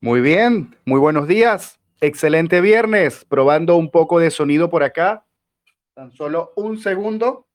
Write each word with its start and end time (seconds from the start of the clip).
Muy 0.00 0.20
bien, 0.20 0.76
muy 0.84 1.00
buenos 1.00 1.26
días. 1.26 1.80
Excelente 2.00 2.60
viernes. 2.60 3.24
Probando 3.24 3.74
un 3.74 3.90
poco 3.90 4.20
de 4.20 4.30
sonido 4.30 4.70
por 4.70 4.84
acá. 4.84 5.26
Tan 5.92 6.12
solo 6.12 6.52
un 6.54 6.78
segundo. 6.78 7.48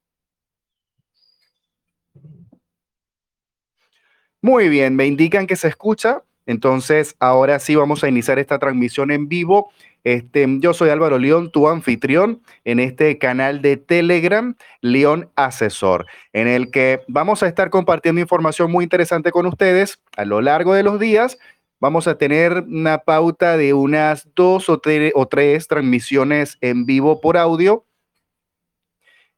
Muy 4.41 4.67
bien, 4.67 4.97
me 4.97 5.07
indican 5.07 5.47
que 5.47 5.55
se 5.55 5.69
escucha. 5.69 6.23
Entonces, 6.45 7.15
ahora 7.21 7.59
sí 7.59 7.75
vamos 7.75 8.03
a 8.03 8.09
iniciar 8.09 8.39
esta 8.39 8.59
transmisión 8.59 9.11
en 9.11 9.29
vivo. 9.29 9.71
Este, 10.03 10.45
yo 10.59 10.73
soy 10.73 10.89
Álvaro 10.89 11.17
León, 11.17 11.49
tu 11.49 11.69
anfitrión 11.69 12.41
en 12.65 12.81
este 12.81 13.17
canal 13.17 13.61
de 13.61 13.77
Telegram, 13.77 14.53
León 14.81 15.31
Asesor, 15.37 16.07
en 16.33 16.49
el 16.49 16.71
que 16.71 17.03
vamos 17.07 17.41
a 17.41 17.47
estar 17.47 17.69
compartiendo 17.69 18.19
información 18.19 18.69
muy 18.69 18.83
interesante 18.83 19.31
con 19.31 19.45
ustedes 19.45 20.01
a 20.17 20.25
lo 20.25 20.41
largo 20.41 20.73
de 20.73 20.83
los 20.83 20.99
días 20.99 21.37
vamos 21.83 22.07
a 22.07 22.17
tener 22.17 22.63
una 22.69 22.99
pauta 22.99 23.57
de 23.57 23.73
unas 23.73 24.29
dos 24.35 24.69
o, 24.69 24.79
tres 24.79 25.67
transmisiones 25.67 26.57
en 26.61 26.85
vivo 26.85 27.19
por 27.19 27.35
audio. 27.35 27.85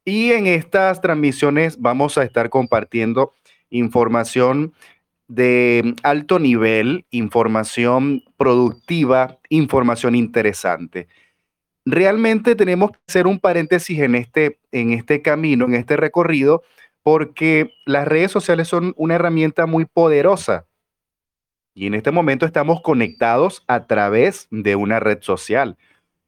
Y 0.05 0.31
en 0.31 0.45
estas 0.45 1.01
transmisiones 1.01 1.81
vamos 1.81 2.19
a 2.19 2.23
estar 2.23 2.51
compartiendo 2.51 3.33
información 3.71 4.75
de 5.27 5.95
alto 6.03 6.37
nivel, 6.37 7.07
información 7.09 8.21
productiva, 8.37 9.39
información 9.49 10.13
interesante. 10.13 11.07
Realmente 11.83 12.53
tenemos 12.53 12.91
que 12.91 12.99
hacer 13.07 13.25
un 13.25 13.39
paréntesis 13.39 13.97
en 13.97 14.13
este, 14.13 14.59
en 14.71 14.93
este 14.93 15.23
camino, 15.23 15.65
en 15.65 15.73
este 15.73 15.97
recorrido, 15.97 16.61
porque 17.01 17.71
las 17.87 18.07
redes 18.07 18.31
sociales 18.31 18.67
son 18.67 18.93
una 18.97 19.15
herramienta 19.15 19.65
muy 19.65 19.85
poderosa 19.85 20.67
y 21.75 21.87
en 21.87 21.93
este 21.93 22.09
momento 22.09 22.45
estamos 22.45 22.81
conectados 22.81 23.63
a 23.67 23.85
través 23.85 24.47
de 24.49 24.77
una 24.77 25.01
red 25.01 25.21
social. 25.21 25.77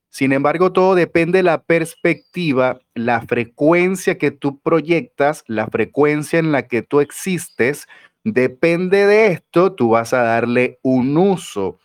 Sin 0.10 0.34
embargo, 0.34 0.74
todo 0.74 0.94
depende 0.94 1.40
de 1.40 1.44
la 1.44 1.64
perspectiva, 1.64 2.80
la 2.94 3.22
frecuencia 3.22 4.18
que 4.18 4.32
tú 4.32 4.60
proyectas, 4.60 5.44
la 5.48 5.68
frecuencia 5.68 6.40
en 6.40 6.52
la 6.52 6.68
que 6.68 6.82
tú 6.82 7.00
existes. 7.00 7.88
Depende 8.26 9.06
de 9.06 9.28
esto, 9.28 9.74
tú 9.74 9.90
vas 9.92 10.14
a 10.14 10.22
darle 10.22 10.80
un 10.82 11.18
uso. 11.18 11.80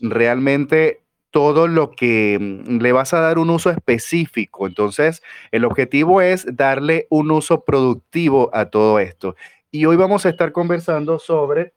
realmente 0.00 1.02
todo 1.30 1.68
lo 1.68 1.92
que 1.92 2.38
mm, 2.40 2.78
le 2.80 2.92
vas 2.92 3.14
a 3.14 3.20
dar 3.20 3.38
un 3.38 3.50
uso 3.50 3.70
específico. 3.70 4.66
Entonces, 4.66 5.22
el 5.52 5.64
objetivo 5.64 6.20
es 6.20 6.44
darle 6.56 7.06
un 7.08 7.30
uso 7.30 7.64
productivo 7.64 8.50
a 8.52 8.66
todo 8.66 8.98
esto. 8.98 9.36
Y 9.70 9.84
hoy 9.86 9.96
vamos 9.96 10.26
a 10.26 10.30
estar 10.30 10.52
conversando 10.52 11.18
sobre 11.20 11.72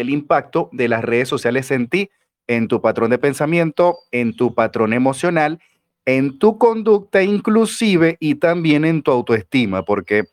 el 0.00 0.10
impacto 0.10 0.68
de 0.72 0.88
las 0.88 1.04
redes 1.04 1.28
sociales 1.28 1.70
en 1.70 1.88
ti, 1.88 2.10
en 2.46 2.68
tu 2.68 2.80
patrón 2.80 3.10
de 3.10 3.18
pensamiento, 3.18 3.98
en 4.10 4.34
tu 4.34 4.54
patrón 4.54 4.92
emocional, 4.92 5.60
en 6.06 6.38
tu 6.38 6.58
conducta 6.58 7.22
inclusive 7.22 8.16
y 8.18 8.36
también 8.36 8.84
en 8.84 9.02
tu 9.02 9.10
autoestima, 9.10 9.84
porque 9.84 10.24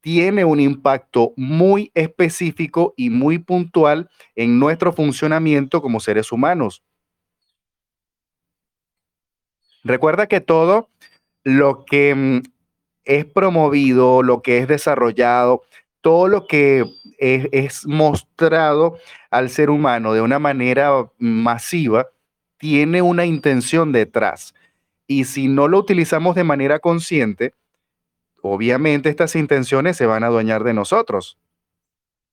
tiene 0.00 0.44
un 0.44 0.60
impacto 0.60 1.32
muy 1.36 1.90
específico 1.94 2.94
y 2.96 3.10
muy 3.10 3.38
puntual 3.38 4.08
en 4.34 4.58
nuestro 4.58 4.92
funcionamiento 4.92 5.82
como 5.82 6.00
seres 6.00 6.32
humanos. 6.32 6.82
Recuerda 9.82 10.26
que 10.26 10.40
todo 10.40 10.88
lo 11.42 11.84
que 11.84 12.14
mm, 12.14 12.42
es 13.04 13.24
promovido, 13.26 14.22
lo 14.22 14.40
que 14.40 14.58
es 14.58 14.68
desarrollado, 14.68 15.62
todo 16.00 16.28
lo 16.28 16.46
que 16.46 16.84
es, 17.20 17.86
mostrado 17.86 18.98
al 19.30 19.50
ser 19.50 19.70
humano 19.70 20.12
de 20.12 20.22
una 20.22 20.38
manera 20.38 20.90
masiva 21.18 22.08
tiene 22.58 23.02
una 23.02 23.26
intención 23.26 23.92
detrás. 23.92 24.54
Y 25.06 25.24
si 25.24 25.48
no 25.48 25.68
lo 25.68 25.78
utilizamos 25.78 26.34
de 26.34 26.44
manera 26.44 26.78
consciente, 26.78 27.54
obviamente 28.42 29.08
estas 29.08 29.36
intenciones 29.36 29.96
se 29.96 30.06
van 30.06 30.24
a 30.24 30.28
adueñar 30.28 30.64
de 30.64 30.74
nosotros. 30.74 31.38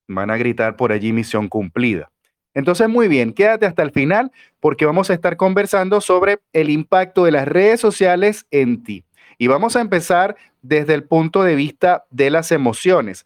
Van 0.07 0.29
a 0.29 0.37
gritar 0.37 0.75
por 0.75 0.91
allí 0.91 1.11
misión 1.11 1.47
cumplida. 1.47 2.11
Entonces, 2.53 2.89
muy 2.89 3.07
bien, 3.07 3.33
quédate 3.33 3.65
hasta 3.65 3.83
el 3.83 3.91
final 3.91 4.31
porque 4.59 4.85
vamos 4.85 5.09
a 5.09 5.13
estar 5.13 5.37
conversando 5.37 6.01
sobre 6.01 6.39
el 6.53 6.69
impacto 6.69 7.25
de 7.25 7.31
las 7.31 7.47
redes 7.47 7.79
sociales 7.79 8.47
en 8.51 8.83
ti. 8.83 9.05
Y 9.37 9.47
vamos 9.47 9.75
a 9.75 9.81
empezar 9.81 10.35
desde 10.61 10.93
el 10.95 11.03
punto 11.03 11.43
de 11.43 11.55
vista 11.55 12.05
de 12.09 12.31
las 12.31 12.51
emociones. 12.51 13.25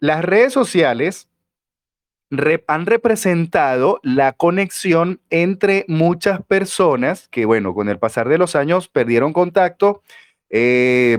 Las 0.00 0.24
redes 0.24 0.52
sociales 0.52 1.28
han 2.66 2.86
representado 2.86 4.00
la 4.02 4.32
conexión 4.32 5.20
entre 5.30 5.84
muchas 5.88 6.42
personas 6.42 7.28
que, 7.28 7.44
bueno, 7.44 7.74
con 7.74 7.88
el 7.88 7.98
pasar 7.98 8.28
de 8.28 8.38
los 8.38 8.56
años 8.56 8.88
perdieron 8.88 9.32
contacto. 9.32 10.02
Eh, 10.48 11.18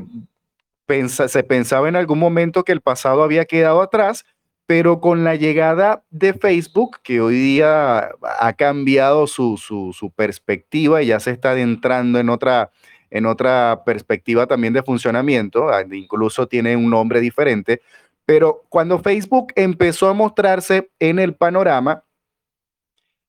se 1.07 1.43
pensaba 1.43 1.87
en 1.89 1.95
algún 1.95 2.19
momento 2.19 2.63
que 2.63 2.71
el 2.71 2.81
pasado 2.81 3.23
había 3.23 3.45
quedado 3.45 3.81
atrás, 3.81 4.25
pero 4.65 4.99
con 4.99 5.23
la 5.23 5.35
llegada 5.35 6.03
de 6.09 6.33
Facebook, 6.33 6.99
que 7.03 7.21
hoy 7.21 7.35
día 7.35 8.09
ha 8.39 8.53
cambiado 8.53 9.27
su, 9.27 9.57
su 9.57 10.11
perspectiva 10.11 11.01
y 11.01 11.07
ya 11.07 11.19
se 11.19 11.31
está 11.31 11.51
adentrando 11.51 12.19
en 12.19 12.29
otra, 12.29 12.71
en 13.11 13.25
otra 13.25 13.83
perspectiva 13.85 14.47
también 14.47 14.73
de 14.73 14.81
funcionamiento, 14.81 15.69
ah, 15.69 15.83
incluso 15.91 16.47
tiene 16.47 16.75
un 16.77 16.89
nombre 16.89 17.19
diferente, 17.19 17.81
pero 18.25 18.63
cuando 18.69 18.99
Facebook 18.99 19.53
empezó 19.55 20.07
a 20.07 20.13
mostrarse 20.13 20.89
en 20.99 21.19
el 21.19 21.35
panorama, 21.35 22.03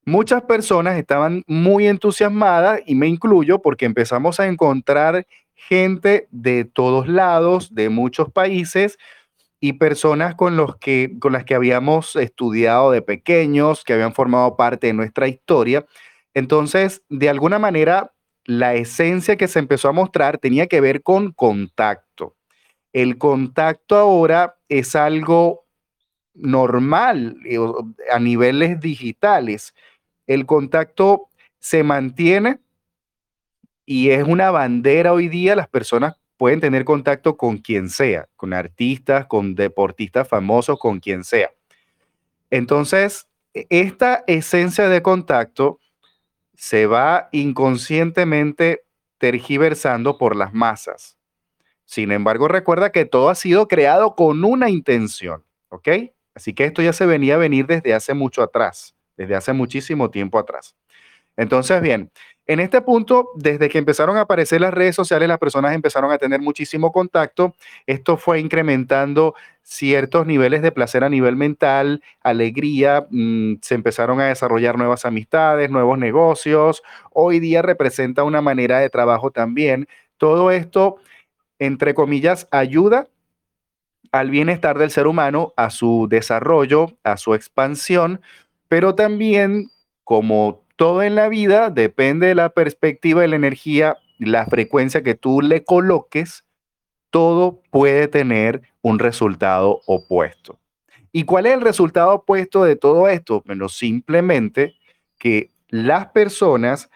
muchas 0.04 0.42
personas 0.42 0.98
estaban 0.98 1.42
muy 1.46 1.86
entusiasmadas 1.86 2.80
y 2.86 2.94
me 2.94 3.08
incluyo 3.08 3.60
porque 3.60 3.86
empezamos 3.86 4.40
a 4.40 4.46
encontrar 4.46 5.26
gente 5.54 6.28
de 6.30 6.64
todos 6.64 7.08
lados, 7.08 7.74
de 7.74 7.88
muchos 7.88 8.30
países 8.30 8.98
y 9.60 9.74
personas 9.74 10.34
con, 10.34 10.56
los 10.56 10.76
que, 10.76 11.16
con 11.20 11.32
las 11.32 11.44
que 11.44 11.54
habíamos 11.54 12.16
estudiado 12.16 12.90
de 12.90 13.00
pequeños, 13.00 13.84
que 13.84 13.92
habían 13.92 14.12
formado 14.12 14.56
parte 14.56 14.88
de 14.88 14.92
nuestra 14.92 15.28
historia. 15.28 15.86
Entonces, 16.34 17.02
de 17.08 17.28
alguna 17.28 17.60
manera, 17.60 18.12
la 18.44 18.74
esencia 18.74 19.36
que 19.36 19.46
se 19.46 19.60
empezó 19.60 19.88
a 19.88 19.92
mostrar 19.92 20.38
tenía 20.38 20.66
que 20.66 20.80
ver 20.80 21.02
con 21.02 21.30
contacto. 21.30 22.34
El 22.92 23.18
contacto 23.18 23.96
ahora 23.96 24.56
es 24.68 24.94
algo 24.94 25.64
normal 26.34 27.36
eh, 27.44 27.58
a 28.10 28.18
niveles 28.18 28.80
digitales. 28.80 29.74
El 30.26 30.46
contacto 30.46 31.28
se 31.58 31.82
mantiene 31.82 32.60
y 33.86 34.10
es 34.10 34.24
una 34.24 34.50
bandera 34.50 35.12
hoy 35.12 35.28
día. 35.28 35.56
Las 35.56 35.68
personas 35.68 36.16
pueden 36.36 36.60
tener 36.60 36.84
contacto 36.84 37.36
con 37.36 37.58
quien 37.58 37.88
sea, 37.88 38.28
con 38.36 38.52
artistas, 38.52 39.26
con 39.26 39.54
deportistas 39.54 40.28
famosos, 40.28 40.78
con 40.78 41.00
quien 41.00 41.24
sea. 41.24 41.50
Entonces, 42.50 43.26
e, 43.54 43.66
esta 43.70 44.24
esencia 44.26 44.88
de 44.88 45.02
contacto 45.02 45.78
se 46.54 46.86
va 46.86 47.28
inconscientemente 47.32 48.84
tergiversando 49.18 50.18
por 50.18 50.36
las 50.36 50.52
masas. 50.52 51.16
Sin 51.92 52.10
embargo, 52.10 52.48
recuerda 52.48 52.90
que 52.90 53.04
todo 53.04 53.28
ha 53.28 53.34
sido 53.34 53.68
creado 53.68 54.14
con 54.14 54.46
una 54.46 54.70
intención, 54.70 55.44
¿ok? 55.68 55.88
Así 56.34 56.54
que 56.54 56.64
esto 56.64 56.80
ya 56.80 56.94
se 56.94 57.04
venía 57.04 57.34
a 57.34 57.36
venir 57.36 57.66
desde 57.66 57.92
hace 57.92 58.14
mucho 58.14 58.42
atrás, 58.42 58.94
desde 59.18 59.34
hace 59.34 59.52
muchísimo 59.52 60.10
tiempo 60.10 60.38
atrás. 60.38 60.74
Entonces, 61.36 61.82
bien, 61.82 62.10
en 62.46 62.60
este 62.60 62.80
punto, 62.80 63.28
desde 63.36 63.68
que 63.68 63.76
empezaron 63.76 64.16
a 64.16 64.22
aparecer 64.22 64.62
las 64.62 64.72
redes 64.72 64.96
sociales, 64.96 65.28
las 65.28 65.36
personas 65.36 65.74
empezaron 65.74 66.10
a 66.10 66.16
tener 66.16 66.40
muchísimo 66.40 66.92
contacto. 66.92 67.54
Esto 67.86 68.16
fue 68.16 68.40
incrementando 68.40 69.34
ciertos 69.60 70.26
niveles 70.26 70.62
de 70.62 70.72
placer 70.72 71.04
a 71.04 71.10
nivel 71.10 71.36
mental, 71.36 72.02
alegría, 72.22 73.06
mm, 73.10 73.56
se 73.60 73.74
empezaron 73.74 74.18
a 74.18 74.28
desarrollar 74.28 74.78
nuevas 74.78 75.04
amistades, 75.04 75.68
nuevos 75.70 75.98
negocios. 75.98 76.82
Hoy 77.10 77.38
día 77.38 77.60
representa 77.60 78.22
una 78.24 78.40
manera 78.40 78.78
de 78.78 78.88
trabajo 78.88 79.30
también. 79.30 79.86
Todo 80.16 80.50
esto 80.50 80.96
entre 81.62 81.94
comillas, 81.94 82.48
ayuda 82.50 83.08
al 84.10 84.30
bienestar 84.30 84.78
del 84.78 84.90
ser 84.90 85.06
humano, 85.06 85.52
a 85.56 85.70
su 85.70 86.08
desarrollo, 86.10 86.98
a 87.04 87.16
su 87.16 87.34
expansión, 87.34 88.20
pero 88.66 88.96
también, 88.96 89.68
como 90.02 90.64
todo 90.74 91.04
en 91.04 91.14
la 91.14 91.28
vida, 91.28 91.70
depende 91.70 92.26
de 92.26 92.34
la 92.34 92.48
perspectiva 92.48 93.20
de 93.20 93.28
la 93.28 93.36
energía, 93.36 93.96
la 94.18 94.44
frecuencia 94.46 95.04
que 95.04 95.14
tú 95.14 95.40
le 95.40 95.62
coloques, 95.62 96.44
todo 97.10 97.62
puede 97.70 98.08
tener 98.08 98.62
un 98.80 98.98
resultado 98.98 99.82
opuesto. 99.86 100.58
¿Y 101.12 101.22
cuál 101.22 101.46
es 101.46 101.54
el 101.54 101.60
resultado 101.60 102.12
opuesto 102.12 102.64
de 102.64 102.74
todo 102.74 103.06
esto? 103.06 103.44
Bueno, 103.46 103.68
simplemente 103.68 104.74
que 105.16 105.50
las 105.68 106.06
personas 106.06 106.90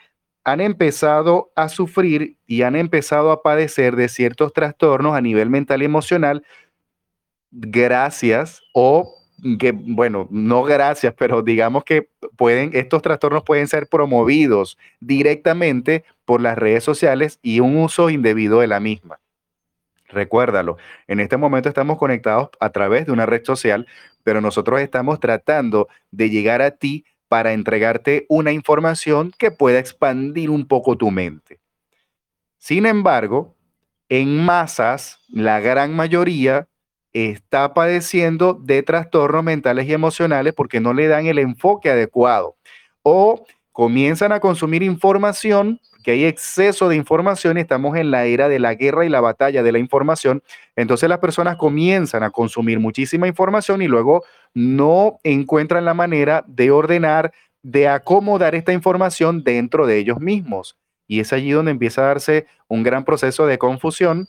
han 0.47 0.61
empezado 0.61 1.51
a 1.57 1.69
sufrir 1.69 2.39
y 2.47 2.63
han 2.63 2.77
empezado 2.77 3.33
a 3.33 3.43
padecer 3.43 3.97
de 3.97 4.09
ciertos 4.09 4.53
trastornos 4.53 5.17
a 5.17 5.21
nivel 5.21 5.51
mental 5.51 5.83
y 5.83 5.87
emocional 5.87 6.45
gracias 7.51 8.63
o 8.73 9.13
que, 9.59 9.73
bueno, 9.73 10.29
no 10.31 10.63
gracias, 10.63 11.15
pero 11.19 11.43
digamos 11.43 11.83
que 11.83 12.11
pueden, 12.37 12.71
estos 12.75 13.03
trastornos 13.03 13.43
pueden 13.43 13.67
ser 13.67 13.89
promovidos 13.89 14.79
directamente 15.01 16.05
por 16.25 16.41
las 16.41 16.57
redes 16.57 16.85
sociales 16.85 17.41
y 17.43 17.59
un 17.59 17.77
uso 17.77 18.09
indebido 18.09 18.61
de 18.61 18.69
la 18.69 18.79
misma. 18.79 19.19
Recuérdalo, 20.07 20.77
en 21.09 21.19
este 21.19 21.37
momento 21.37 21.69
estamos 21.69 21.99
conectados 21.99 22.51
a 22.61 22.71
través 22.71 23.07
de 23.07 23.13
una 23.13 23.27
red 23.27 23.45
social, 23.45 23.89
pero 24.23 24.41
nosotros 24.41 24.81
estamos 24.81 25.19
tratando 25.19 25.89
de 26.13 26.31
llegar 26.31 26.63
a 26.63 26.71
ti 26.71 27.05
para 27.29 27.53
entregarte 27.53 28.27
una 28.29 28.53
información 28.53 29.33
que 29.39 29.51
pueda 29.51 29.79
expandir 29.79 30.51
un 30.51 30.67
poco 30.67 30.97
tu 30.97 31.11
mente. 31.11 31.61
Sin 32.59 32.87
embargo, 32.87 33.55
en 34.09 34.45
masas, 34.45 35.21
la 35.29 35.61
gran 35.61 35.95
mayoría 35.95 36.69
está 37.13 37.75
padeciendo 37.75 38.55
de 38.55 38.83
trastornos 38.83 39.43
mentales 39.43 39.87
y 39.87 39.93
emocionales 39.93 40.53
porque 40.55 40.81
no 40.81 40.93
le 40.93 41.09
dan 41.09 41.27
el 41.27 41.39
enfoque 41.39 41.91
adecuado 41.91 42.57
o 43.03 43.47
comienzan 43.73 44.33
a 44.33 44.41
consumir 44.41 44.83
información, 44.83 45.81
que 46.07 46.13
hay 46.13 46.25
exceso 46.25 46.89
de 46.89 46.95
información, 46.95 47.59
estamos 47.59 47.97
en 47.97 48.13
la 48.13 48.27
era 48.27 48.49
de 48.49 48.61
la 48.61 48.77
guerra 48.77 49.05
y 49.05 49.09
la 49.09 49.21
batalla 49.21 49.65
de 49.65 49.73
la 49.73 49.81
información, 49.81 50.41
entonces 50.77 51.09
las 51.09 51.19
personas 51.19 51.57
comienzan 51.57 52.23
a 52.23 52.31
consumir 52.31 52.79
muchísima 52.79 53.27
información 53.27 53.83
y 53.83 53.89
luego 53.89 54.23
no 54.55 55.19
encuentran 55.25 55.85
la 55.85 55.95
manera 55.95 56.45
de 56.47 56.71
ordenar, 56.71 57.33
de 57.65 57.89
acomodar 57.89 58.55
esta 58.55 58.73
información 58.73 59.43
dentro 59.43 59.85
de 59.85 59.99
ellos 59.99 60.21
mismos. 60.21 60.77
Y 61.09 61.19
es 61.19 61.33
allí 61.33 61.51
donde 61.51 61.73
empieza 61.73 62.03
a 62.03 62.07
darse 62.07 62.47
un 62.69 62.85
gran 62.85 63.05
proceso 63.05 63.49
de 63.49 63.59
confusión 63.59 64.29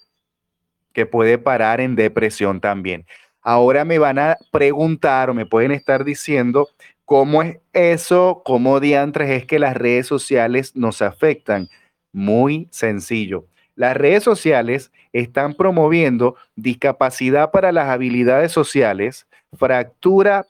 que 0.93 1.05
puede 1.05 1.37
parar 1.37 1.79
en 1.79 1.95
depresión 1.95 2.59
también. 2.59 3.05
Ahora 3.43 3.85
me 3.85 3.99
van 3.99 4.17
a 4.17 4.35
preguntar 4.49 5.29
o 5.29 5.35
me 5.35 5.45
pueden 5.45 5.71
estar 5.73 6.03
diciendo 6.03 6.69
cómo 7.07 7.41
es 7.41 7.59
eso, 7.71 8.41
cómo 8.43 8.81
diantres 8.81 9.29
es 9.29 9.45
que 9.45 9.59
las 9.59 9.77
redes 9.77 10.07
sociales 10.07 10.75
nos 10.75 11.01
afectan. 11.01 11.69
Muy 12.11 12.67
sencillo. 12.69 13.45
Las 13.75 13.95
redes 13.95 14.23
sociales 14.23 14.91
están 15.13 15.53
promoviendo 15.53 16.35
discapacidad 16.57 17.51
para 17.51 17.71
las 17.71 17.87
habilidades 17.87 18.51
sociales, 18.51 19.25
fractura 19.53 20.47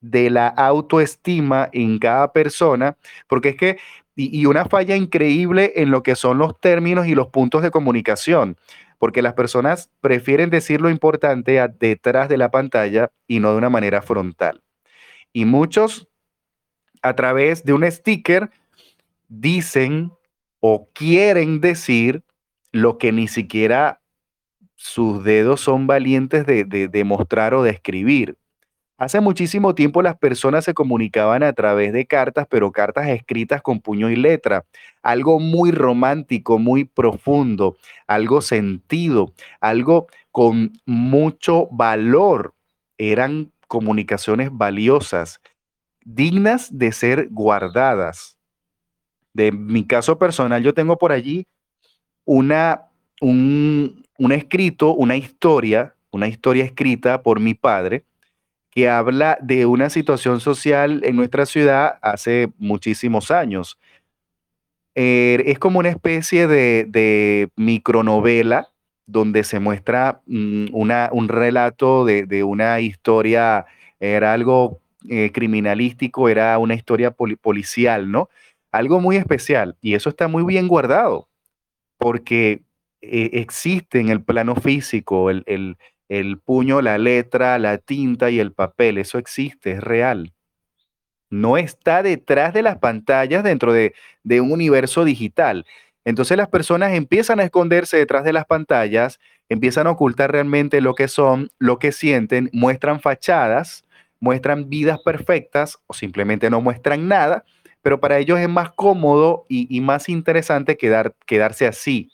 de 0.00 0.28
la 0.30 0.48
autoestima 0.48 1.68
en 1.72 2.00
cada 2.00 2.32
persona, 2.32 2.96
porque 3.28 3.50
es 3.50 3.56
que, 3.56 3.78
y, 4.16 4.40
y, 4.40 4.46
una 4.46 4.64
falla 4.64 4.96
increíble 4.96 5.72
en 5.76 5.92
lo 5.92 6.02
que 6.02 6.16
son 6.16 6.36
los 6.36 6.58
términos 6.58 7.06
y 7.06 7.14
los 7.14 7.28
puntos 7.28 7.62
de 7.62 7.70
comunicación 7.70 8.56
porque 8.98 9.22
las 9.22 9.34
personas 9.34 9.90
prefieren 10.00 10.50
decir 10.50 10.80
lo 10.80 10.90
importante 10.90 11.60
detrás 11.78 12.28
de 12.28 12.38
la 12.38 12.50
pantalla 12.50 13.10
y 13.26 13.40
no 13.40 13.52
de 13.52 13.58
una 13.58 13.70
manera 13.70 14.02
frontal. 14.02 14.62
Y 15.32 15.44
muchos, 15.44 16.08
a 17.02 17.14
través 17.14 17.64
de 17.64 17.72
un 17.72 17.90
sticker, 17.90 18.50
dicen 19.28 20.12
o 20.60 20.88
quieren 20.92 21.60
decir 21.60 22.22
lo 22.70 22.98
que 22.98 23.12
ni 23.12 23.28
siquiera 23.28 24.00
sus 24.76 25.22
dedos 25.22 25.60
son 25.60 25.86
valientes 25.86 26.44
de, 26.46 26.64
de, 26.64 27.04
mostrar 27.04 27.54
o 27.54 27.62
de 27.62 27.70
escribir. 27.70 28.36
Hace 28.98 29.20
muchísimo 29.20 29.74
tiempo 29.74 30.02
las 30.02 30.16
personas 30.16 30.64
se 30.64 30.74
comunicaban 30.74 31.42
a 31.42 31.52
través 31.52 31.92
de 31.92 32.06
cartas, 32.06 32.46
pero 32.48 32.72
cartas 32.72 33.08
escritas 33.08 33.62
con 33.62 33.80
puño 33.80 34.10
y 34.10 34.16
letra. 34.16 34.64
Algo 35.02 35.40
muy 35.40 35.72
romántico, 35.72 36.58
muy 36.58 36.84
profundo, 36.84 37.76
algo 38.06 38.40
sentido, 38.42 39.32
algo 39.60 40.06
con 40.30 40.72
mucho 40.86 41.68
valor. 41.70 42.54
Eran 42.98 43.52
comunicaciones 43.72 44.50
valiosas, 44.52 45.40
dignas 46.04 46.76
de 46.76 46.92
ser 46.92 47.28
guardadas. 47.30 48.36
De 49.32 49.50
mi 49.50 49.86
caso 49.86 50.18
personal, 50.18 50.62
yo 50.62 50.74
tengo 50.74 50.98
por 50.98 51.10
allí 51.10 51.46
una, 52.26 52.82
un, 53.22 54.04
un 54.18 54.32
escrito, 54.32 54.92
una 54.92 55.16
historia, 55.16 55.96
una 56.10 56.28
historia 56.28 56.64
escrita 56.64 57.22
por 57.22 57.40
mi 57.40 57.54
padre 57.54 58.04
que 58.70 58.90
habla 58.90 59.38
de 59.40 59.64
una 59.64 59.88
situación 59.88 60.40
social 60.40 61.00
en 61.04 61.16
nuestra 61.16 61.46
ciudad 61.46 61.98
hace 62.02 62.52
muchísimos 62.58 63.30
años. 63.30 63.78
Eh, 64.94 65.42
es 65.46 65.58
como 65.58 65.78
una 65.78 65.88
especie 65.88 66.46
de, 66.46 67.48
micronovela 67.56 68.70
donde 69.06 69.44
se 69.44 69.60
muestra 69.60 70.20
mm, 70.26 70.66
una, 70.72 71.10
un 71.12 71.28
relato 71.28 72.04
de, 72.04 72.44
una 72.44 72.80
historia, 72.80 73.66
era 74.00 74.32
algo 74.32 74.80
eh, 75.08 75.30
criminalístico, 75.32 76.28
era 76.28 76.58
una 76.58 76.74
historia 76.74 77.10
policial, 77.12 78.10
¿no? 78.10 78.28
Algo 78.72 79.00
muy 79.00 79.16
especial 79.16 79.76
y 79.80 79.94
eso 79.94 80.08
está 80.08 80.28
muy 80.28 80.44
bien 80.44 80.68
guardado 80.68 81.28
porque 81.98 82.62
eh, 83.02 83.30
existe 83.34 84.00
en 84.00 84.08
el 84.08 84.22
plano 84.22 84.56
físico 84.56 85.30
el, 85.30 85.44
el 86.12 86.38
puño, 86.38 86.82
la 86.82 86.98
letra, 86.98 87.58
la 87.58 87.78
tinta 87.78 88.30
y 88.30 88.38
el 88.38 88.52
papel. 88.52 88.98
Eso 88.98 89.16
existe, 89.16 89.72
es 89.72 89.80
real. 89.80 90.34
No 91.30 91.56
está 91.56 92.02
detrás 92.02 92.52
de 92.52 92.60
las 92.60 92.76
pantallas 92.76 93.42
dentro 93.42 93.72
de, 93.72 93.94
un 94.40 94.52
universo 94.52 95.06
digital. 95.06 95.64
Entonces 96.04 96.36
las 96.36 96.48
personas 96.48 96.92
empiezan 96.92 97.40
a 97.40 97.44
esconderse 97.44 97.96
detrás 97.96 98.24
de 98.24 98.32
las 98.32 98.46
pantallas, 98.46 99.20
empiezan 99.48 99.86
a 99.86 99.90
ocultar 99.90 100.32
realmente 100.32 100.80
lo 100.80 100.94
que 100.94 101.08
son, 101.08 101.50
lo 101.58 101.78
que 101.78 101.92
sienten, 101.92 102.50
muestran 102.52 103.00
fachadas, 103.00 103.84
muestran 104.20 104.68
vidas 104.68 105.00
perfectas 105.04 105.78
o 105.86 105.94
simplemente 105.94 106.50
no 106.50 106.60
muestran 106.60 107.08
nada, 107.08 107.44
pero 107.82 108.00
para 108.00 108.18
ellos 108.18 108.38
es 108.38 108.48
más 108.48 108.70
cómodo 108.72 109.46
y, 109.48 109.80
más 109.80 110.08
interesante 110.08 110.76
quedar, 110.76 111.14
quedarse 111.26 111.66
así. 111.66 112.08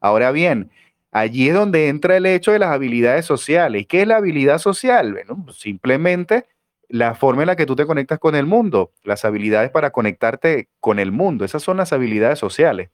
Ahora 0.00 0.30
bien, 0.32 0.70
Allí 1.16 1.48
es 1.48 1.54
donde 1.54 1.88
entra 1.88 2.18
el 2.18 2.26
hecho 2.26 2.52
de 2.52 2.58
las 2.58 2.70
habilidades 2.70 3.24
sociales. 3.24 3.86
¿Qué 3.88 4.02
es 4.02 4.06
la 4.06 4.16
habilidad 4.16 4.58
social? 4.58 5.12
Bueno, 5.14 5.46
simplemente 5.50 6.44
la 6.90 7.14
forma 7.14 7.42
en 7.42 7.46
la 7.46 7.56
que 7.56 7.64
tú 7.64 7.74
te 7.74 7.86
conectas 7.86 8.18
con 8.18 8.34
el 8.34 8.44
mundo, 8.44 8.92
las 9.02 9.24
habilidades 9.24 9.70
para 9.70 9.92
conectarte 9.92 10.68
con 10.78 10.98
el 10.98 11.12
mundo. 11.12 11.46
Esas 11.46 11.62
son 11.62 11.78
las 11.78 11.94
habilidades 11.94 12.38
sociales. 12.38 12.90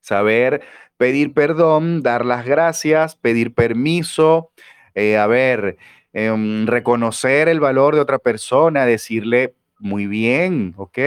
Saber 0.00 0.62
pedir 0.96 1.32
perdón, 1.32 2.02
dar 2.02 2.24
las 2.24 2.44
gracias, 2.44 3.16
pedir 3.16 3.54
permiso, 3.54 4.50
eh, 4.94 5.16
a 5.16 5.26
ver, 5.26 5.76
em, 6.12 6.66
reconocer 6.66 7.48
el 7.48 7.60
valor 7.60 7.94
de 7.94 8.00
otra 8.00 8.18
persona, 8.18 8.86
decirle 8.86 9.54
muy 9.78 10.06
bien, 10.06 10.74
¿ok? 10.76 10.98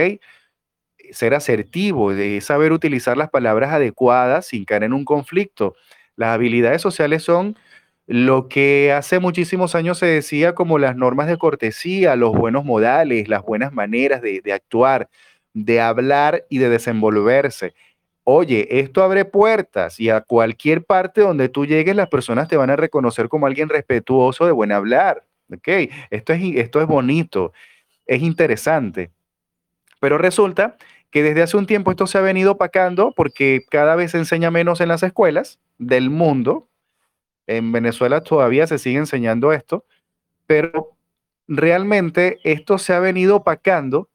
Ser 1.10 1.34
asertivo, 1.34 2.12
saber 2.40 2.72
utilizar 2.72 3.16
las 3.16 3.28
palabras 3.28 3.72
adecuadas 3.72 4.46
sin 4.46 4.64
caer 4.64 4.84
en 4.84 4.92
un 4.94 5.04
conflicto. 5.04 5.74
Las 6.16 6.30
habilidades 6.34 6.80
sociales 6.80 7.22
son 7.22 7.56
lo 8.06 8.48
que 8.48 8.92
hace 8.92 9.18
muchísimos 9.20 9.74
años 9.74 9.98
se 9.98 10.06
decía 10.06 10.54
como 10.54 10.78
las 10.78 10.96
normas 10.96 11.28
de 11.28 11.38
cortesía, 11.38 12.16
los 12.16 12.32
buenos 12.32 12.64
modales, 12.64 13.28
las 13.28 13.42
buenas 13.42 13.72
maneras 13.72 14.22
de, 14.22 14.42
actuar, 14.52 15.08
de 15.54 15.80
hablar 15.80 16.44
y 16.50 16.58
de 16.58 16.68
desenvolverse. 16.68 17.74
Oye, 18.24 18.80
esto 18.80 19.02
abre 19.02 19.24
puertas 19.24 19.98
y 19.98 20.10
a 20.10 20.20
cualquier 20.20 20.84
parte 20.84 21.22
donde 21.22 21.48
tú 21.48 21.66
llegues 21.66 21.96
las 21.96 22.08
personas 22.08 22.46
te 22.48 22.56
van 22.56 22.70
a 22.70 22.76
reconocer 22.76 23.28
como 23.28 23.46
alguien 23.46 23.68
respetuoso 23.68 24.46
de 24.46 24.52
buen 24.52 24.70
hablar. 24.70 25.24
¿Ok? 25.52 25.68
Esto 26.10 26.32
es, 26.32 26.40
esto 26.56 26.80
es 26.80 26.86
bonito, 26.86 27.52
es 28.06 28.22
interesante. 28.22 29.10
Pero 30.00 30.18
resulta 30.18 30.76
que 31.10 31.22
desde 31.22 31.42
hace 31.42 31.56
un 31.56 31.66
tiempo 31.66 31.90
esto 31.90 32.06
se 32.06 32.18
ha 32.18 32.22
venido 32.22 32.52
opacando 32.52 33.12
porque 33.14 33.60
cada 33.70 33.96
vez 33.96 34.12
se 34.12 34.18
enseña 34.18 34.50
menos 34.50 34.80
en 34.80 34.88
las 34.88 35.02
escuelas 35.02 35.58
del 35.78 36.08
mundo. 36.08 36.68
En 37.46 37.72
Venezuela 37.72 38.22
todavía 38.22 38.66
se 38.66 38.78
sigue 38.78 38.98
enseñando 38.98 39.52
esto, 39.52 39.84
pero 40.46 40.96
realmente 41.48 42.38
esto 42.44 42.78
se 42.78 42.94
ha 42.94 43.00
venido 43.00 43.36
opacando 43.36 44.08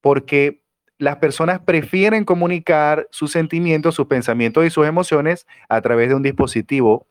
porque 0.00 0.63
las 1.04 1.18
personas 1.18 1.60
prefieren 1.60 2.24
comunicar 2.24 3.06
sus 3.10 3.30
sentimientos, 3.30 3.94
sus 3.94 4.06
pensamientos 4.06 4.66
y 4.66 4.70
sus 4.70 4.86
emociones 4.86 5.46
a 5.68 5.80
través 5.80 6.08
de 6.08 6.16
un 6.16 6.22
dispositivo 6.22 7.06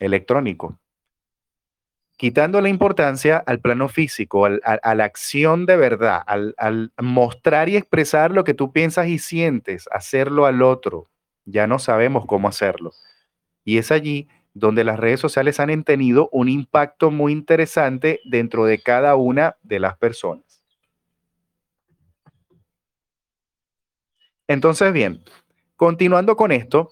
electrónico 0.00 0.78
quitando 2.16 2.60
la 2.60 2.68
importancia 2.68 3.42
al 3.46 3.60
plano 3.60 3.88
físico, 3.88 4.46
a 4.46 4.94
la 4.94 5.04
acción 5.04 5.66
de 5.66 5.76
verdad, 5.76 6.22
al, 6.26 6.92
mostrar 7.00 7.68
y 7.68 7.76
expresar 7.76 8.30
lo 8.30 8.44
que 8.44 8.54
tú 8.54 8.72
piensas 8.72 9.08
y 9.08 9.18
sientes, 9.18 9.88
hacerlo 9.92 10.46
al 10.46 10.62
otro. 10.62 11.10
Ya 11.44 11.66
no 11.66 11.78
sabemos 11.78 12.24
cómo 12.26 12.48
hacerlo. 12.48 12.92
Y 13.64 13.78
es 13.78 13.92
allí 13.92 14.28
donde 14.54 14.84
las 14.84 14.98
redes 14.98 15.20
sociales 15.20 15.60
han 15.60 15.84
tenido 15.84 16.30
un 16.32 16.48
impacto 16.48 17.10
muy 17.10 17.32
interesante 17.32 18.20
dentro 18.24 18.64
de 18.64 18.80
cada 18.80 19.14
una 19.16 19.56
de 19.62 19.78
las 19.78 19.96
personas. 19.98 20.45
Entonces, 24.48 24.92
bien, 24.92 25.22
continuando 25.76 26.36
con 26.36 26.52
esto, 26.52 26.90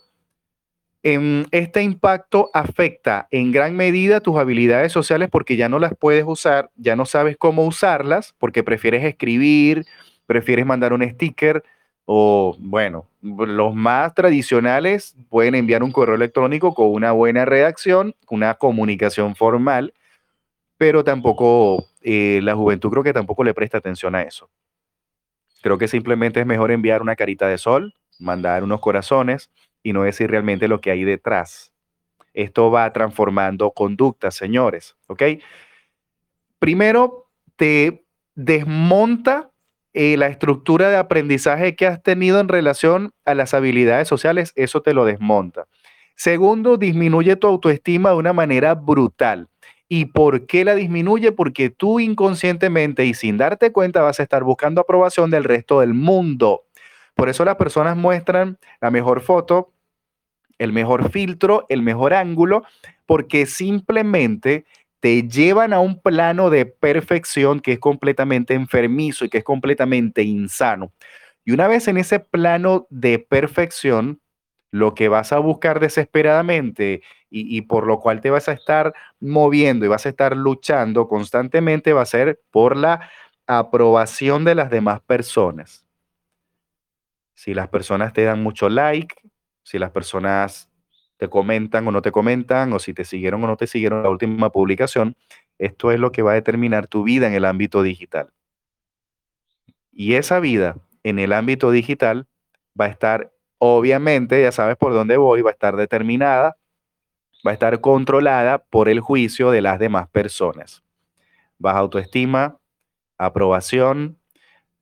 em, 1.03 1.45
este 1.51 1.83
impacto 1.83 2.51
afecta 2.55 3.29
en 3.31 3.53
gran 3.53 3.77
medida 3.77 4.21
tus 4.21 4.37
habilidades 4.39 4.93
sociales 4.93 5.29
porque 5.31 5.57
ya 5.57 5.69
no 5.69 5.79
las 5.79 5.95
puedes 5.97 6.25
usar, 6.27 6.71
ya 6.77 6.97
no 6.97 7.07
sabes 7.07 7.37
cómo 7.37 7.65
usarlas, 7.67 8.35
porque 8.39 8.63
prefieres 8.65 9.05
escribir, 9.05 9.85
prefieres 10.27 10.67
mandar 10.67 10.93
un 10.93 11.09
sticker 11.09 11.63
o, 12.07 12.57
bueno, 12.59 13.07
los 13.23 13.75
más 13.75 14.15
tradicionales 14.15 15.15
pueden 15.31 15.55
enviar 15.55 15.83
un 15.83 15.93
correo 15.93 16.17
electrónico 16.17 16.75
con 16.75 16.89
una 16.89 17.13
buena 17.13 17.45
redacción, 17.45 18.15
una 18.31 18.55
comunicación 18.55 19.37
formal, 19.37 19.95
pero 20.79 21.05
tampoco, 21.05 21.87
eh, 22.03 22.41
la 22.43 22.55
juventud 22.57 22.91
creo 22.91 23.05
que 23.05 23.13
tampoco 23.15 23.45
le 23.45 23.55
presta 23.55 23.79
atención 23.79 24.15
a 24.15 24.23
eso. 24.23 24.51
Creo 25.65 25.79
que 25.79 25.89
simplemente 25.89 26.41
es 26.41 26.47
mejor 26.47 26.73
enviar 26.73 27.01
una 27.01 27.17
carita 27.17 27.49
de 27.49 27.57
sol, 27.57 27.95
mandar 28.19 28.63
unos 28.63 28.81
corazones 28.81 29.49
y 29.83 29.95
no 29.95 30.03
decir 30.03 30.31
realmente 30.31 30.69
lo 30.69 30.83
que 30.83 30.91
hay 30.91 31.05
detrás. 31.05 31.73
Esto 32.35 32.71
va 32.71 32.93
transformando 32.93 33.71
conductas, 33.71 34.35
señores, 34.35 34.95
¿ok? 35.07 35.23
Primero, 36.59 37.31
te 37.57 38.05
desmonta 38.35 39.53
eh, 39.95 40.19
la 40.19 40.27
estructura 40.27 40.91
de 40.91 40.99
aprendizaje 40.99 41.75
que 41.75 41.87
has 41.87 42.03
tenido 42.03 42.41
en 42.41 42.49
relación 42.49 43.13
a 43.25 43.35
las 43.35 43.55
habilidades 43.55 44.07
sociales, 44.07 44.53
eso 44.57 44.83
te 44.83 44.93
lo 44.93 45.07
desmonta. 45.07 45.65
Segundo, 46.15 46.77
disminuye 46.77 47.37
tu 47.37 47.47
autoestima 47.47 48.11
de 48.11 48.17
una 48.17 48.35
manera 48.35 48.75
brutal. 48.75 49.49
¿Y 49.89 50.07
por 50.07 50.47
qué 50.47 50.65
la 50.65 50.75
disminuye? 50.75 51.33
Porque 51.33 51.71
tú 51.71 52.01
inconscientemente 52.01 53.05
y 53.05 53.15
sin 53.15 53.37
darte 53.37 53.73
cuenta 53.73 54.03
vas 54.03 54.19
a 54.19 54.23
estar 54.23 54.43
buscando 54.43 54.81
aprobación 54.81 55.31
del 55.31 55.45
resto 55.45 55.81
del 55.81 55.95
mundo. 55.95 56.65
Por 57.15 57.29
eso 57.29 57.45
las 57.45 57.57
personas 57.57 57.97
muestran 57.97 58.59
la 58.81 58.91
mejor 58.91 59.21
foto, 59.21 59.73
el 60.59 60.73
mejor 60.73 61.11
filtro, 61.11 61.67
el 61.69 61.83
mejor 61.83 62.15
ángulo, 62.15 62.65
porque 63.07 63.47
simplemente 63.47 64.65
te 65.01 65.29
llevan 65.29 65.75
a 65.75 65.81
un 65.81 66.01
plano 66.01 66.49
de 66.49 66.65
perfección 66.65 67.61
que 67.61 67.73
es 67.73 67.79
completamente 67.79 68.55
enfermizo 68.55 69.25
y 69.25 69.29
que 69.29 69.39
es 69.39 69.45
completamente 69.45 70.23
insano. 70.23 70.93
Y 71.45 71.53
una 71.53 71.69
vez 71.69 71.89
en 71.89 71.99
ese 71.99 72.21
plano 72.21 72.87
de 72.89 73.19
perfección, 73.19 74.21
lo 74.75 74.93
que 74.93 75.07
vas 75.07 75.33
a 75.33 75.39
buscar 75.39 75.79
desesperadamente 75.79 77.01
y, 77.31 77.63
por 77.63 77.87
lo 77.87 78.01
cual 78.01 78.21
te 78.21 78.31
vas 78.31 78.49
a 78.49 78.53
estar 78.53 78.93
moviendo 79.21 79.85
y 79.85 79.89
vas 79.89 80.05
a 80.05 80.09
estar 80.09 80.37
luchando 80.37 81.07
constantemente 81.07 81.93
va 81.93 82.03
a 82.03 82.07
ser 82.07 82.41
por 82.51 82.77
la 82.77 83.09
aprobación 83.47 84.45
de 84.45 84.57
las 84.57 84.71
demás 84.71 85.01
personas. 85.01 85.87
Si 87.37 87.55
las 87.55 87.69
personas 87.69 88.13
te 88.13 88.25
dan 88.25 88.43
mucho 88.43 88.69
like, 88.69 89.15
si 89.63 89.79
las 89.79 89.93
personas 89.93 90.69
te 91.19 91.29
comentan 91.29 91.87
o 91.87 91.93
no 91.93 92.03
te 92.03 92.11
comentan, 92.11 92.73
o 92.73 92.81
si 92.81 92.95
te 92.95 93.05
siguieron 93.05 93.45
o 93.45 93.47
no 93.47 93.57
te 93.57 93.69
siguieron 93.69 94.03
la 94.03 94.11
última 94.11 94.51
publicación, 94.51 95.15
esto 95.57 95.93
es 95.93 96.01
lo 96.01 96.11
que 96.11 96.23
va 96.23 96.33
a 96.33 96.35
determinar 96.35 96.89
tu 96.89 97.05
vida 97.05 97.29
en 97.29 97.35
el 97.35 97.45
ámbito 97.45 97.85
digital. 97.85 98.33
Y 99.93 100.15
esa 100.15 100.41
vida 100.41 100.77
en 101.05 101.21
el 101.21 101.33
ámbito 101.33 101.71
digital 101.71 102.27
va 102.79 102.87
a 102.87 102.89
estar, 102.89 103.33
obviamente, 103.65 104.43
ya 104.43 104.53
sabes 104.53 104.77
por 104.77 104.93
dónde 104.93 105.17
voy, 105.17 105.43
va 105.43 105.51
a 105.51 105.53
estar 105.53 105.77
determinada 105.77 106.57
va 107.47 107.51
a 107.51 107.55
estar 107.55 107.81
controlada 107.81 108.59
por 108.59 108.89
el 108.89 109.01
juicio 109.01 109.51
de 109.51 109.61
las 109.61 109.79
demás 109.79 110.09
personas. 110.09 110.83
Baja 111.59 111.79
autoestima, 111.79 112.59
aprobación, 113.19 114.19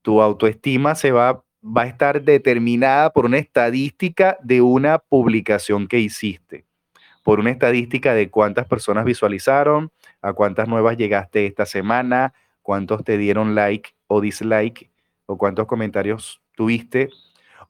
tu 0.02 0.22
autoestima 0.22 0.94
se 0.94 1.12
va, 1.12 1.42
va 1.64 1.82
a 1.82 1.86
estar 1.86 2.22
determinada 2.22 3.12
por 3.12 3.26
una 3.26 3.38
estadística 3.38 4.38
de 4.42 4.60
una 4.60 4.98
publicación 4.98 5.88
que 5.88 5.98
hiciste, 5.98 6.64
por 7.22 7.40
una 7.40 7.50
estadística 7.50 8.14
de 8.14 8.30
cuántas 8.30 8.66
personas 8.66 9.04
visualizaron, 9.04 9.90
a 10.22 10.32
cuántas 10.32 10.68
nuevas 10.68 10.96
llegaste 10.96 11.46
esta 11.46 11.66
semana, 11.66 12.32
cuántos 12.62 13.04
te 13.04 13.18
dieron 13.18 13.54
like 13.54 13.90
o 14.06 14.20
dislike, 14.20 14.90
o 15.26 15.36
cuántos 15.36 15.66
comentarios 15.66 16.40
tuviste, 16.54 17.10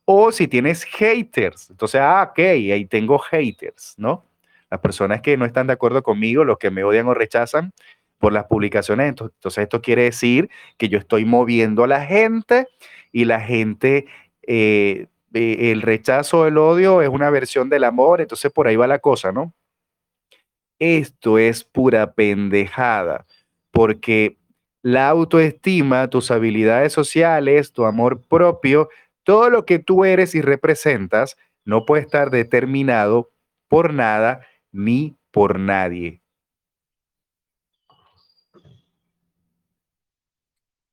o 0.04 0.32
si 0.32 0.48
tienes 0.48 0.84
haters. 0.84 1.70
Entonces, 1.70 2.00
ah, 2.00 2.28
ok, 2.30 2.38
ahí 2.38 2.86
tengo 2.86 3.18
haters, 3.18 3.94
¿no? 3.96 4.24
las 4.72 4.80
personas 4.80 5.20
que 5.20 5.36
no 5.36 5.44
están 5.44 5.66
de 5.66 5.74
acuerdo 5.74 6.02
conmigo, 6.02 6.44
los 6.44 6.56
que 6.56 6.70
me 6.70 6.82
odian 6.82 7.06
o 7.06 7.12
rechazan 7.12 7.72
por 8.16 8.32
las 8.32 8.46
publicaciones. 8.46 9.08
Entonces, 9.08 9.58
esto 9.58 9.82
quiere 9.82 10.04
decir 10.04 10.48
que 10.78 10.88
yo 10.88 10.98
estoy 10.98 11.26
moviendo 11.26 11.84
a 11.84 11.86
la 11.86 12.06
gente 12.06 12.68
y 13.12 13.26
la 13.26 13.38
gente, 13.42 14.06
eh, 14.46 15.08
eh, 15.34 15.72
el 15.72 15.82
rechazo, 15.82 16.46
el 16.46 16.56
odio 16.56 17.02
es 17.02 17.10
una 17.10 17.28
versión 17.28 17.68
del 17.68 17.84
amor, 17.84 18.22
entonces 18.22 18.50
por 18.50 18.66
ahí 18.66 18.76
va 18.76 18.86
la 18.86 19.00
cosa, 19.00 19.30
¿no? 19.30 19.52
Esto 20.78 21.36
es 21.36 21.64
pura 21.64 22.14
pendejada, 22.14 23.26
porque 23.72 24.38
la 24.80 25.10
autoestima, 25.10 26.08
tus 26.08 26.30
habilidades 26.30 26.94
sociales, 26.94 27.74
tu 27.74 27.84
amor 27.84 28.22
propio, 28.22 28.88
todo 29.24 29.50
lo 29.50 29.64
que 29.64 29.78
tú 29.78 30.04
eres 30.04 30.34
y 30.34 30.40
representas, 30.40 31.36
no 31.64 31.84
puede 31.86 32.02
estar 32.02 32.30
determinado 32.30 33.30
por 33.68 33.94
nada 33.94 34.46
ni 34.72 35.16
por 35.30 35.58
nadie. 35.58 36.22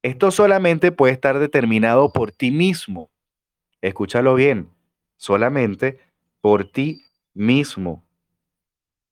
Esto 0.01 0.31
solamente 0.31 0.91
puede 0.91 1.13
estar 1.13 1.39
determinado 1.39 2.13
por 2.13 2.31
ti 2.31 2.51
mismo. 2.51 3.12
Escúchalo 3.81 4.36
bien, 4.36 4.69
solamente 5.17 6.00
por 6.41 6.71
ti 6.71 7.03
mismo. 7.33 8.05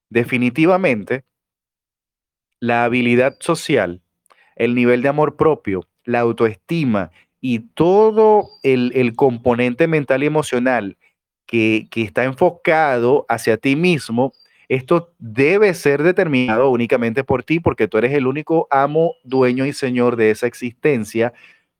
Definitivamente, 0.10 1.26
la 2.60 2.86
habilidad 2.86 3.38
social, 3.40 4.02
el 4.56 4.76
nivel 4.76 5.02
de 5.02 5.10
amor 5.10 5.36
propio, 5.36 5.82
la 6.06 6.22
autoestima 6.22 7.12
y 7.40 7.60
todo 7.60 8.50
el, 8.64 9.14
componente 9.16 9.88
mental 9.88 10.24
y 10.24 10.28
emocional 10.28 10.98
que, 11.46 11.88
que 11.92 12.02
está 12.02 12.24
enfocado 12.24 13.26
hacia 13.30 13.58
ti 13.58 13.76
mismo 13.76 14.34
esto 14.70 15.14
debe 15.18 15.74
ser 15.74 16.04
determinado 16.04 16.70
únicamente 16.70 17.24
por 17.24 17.44
ti 17.44 17.60
porque 17.60 17.88
tú 17.88 17.98
eres 17.98 18.14
el 18.14 18.28
único 18.28 18.68
amo, 18.70 19.16
dueño 19.24 19.66
y 19.66 19.72
señor 19.72 20.18
de 20.18 20.32
esa 20.32 20.46
existencia. 20.46 21.34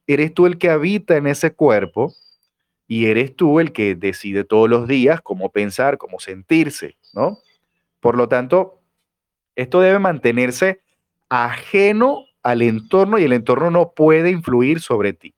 Eres 0.06 0.34
tú 0.34 0.46
el 0.46 0.58
que 0.58 0.70
habita 0.70 1.18
en 1.18 1.28
ese 1.28 1.52
cuerpo 1.52 2.14
y 2.88 3.08
eres 3.08 3.36
tú 3.36 3.60
el 3.60 3.74
que 3.74 3.96
decide 3.96 4.46
todos 4.46 4.70
los 4.70 4.88
días 4.88 5.20
cómo 5.22 5.52
pensar, 5.52 5.98
cómo 5.98 6.20
sentirse, 6.20 6.96
¿no? 7.14 7.40
Por 8.00 8.16
lo 8.16 8.30
tanto, 8.30 8.80
esto 9.58 9.82
debe 9.82 10.00
mantenerse 10.00 10.80
ajeno 11.28 12.24
al 12.42 12.62
entorno 12.62 13.20
y 13.20 13.26
el 13.26 13.34
entorno 13.34 13.70
no 13.70 13.92
puede 13.92 14.32
influir 14.32 14.80
sobre 14.80 15.12
ti. 15.12 15.34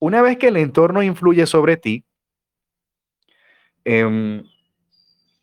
Una 0.00 0.22
vez 0.22 0.38
que 0.38 0.48
el 0.48 0.56
entorno 0.56 1.02
influye 1.02 1.46
sobre 1.46 1.76
ti, 1.76 2.04
Em, 3.84 4.44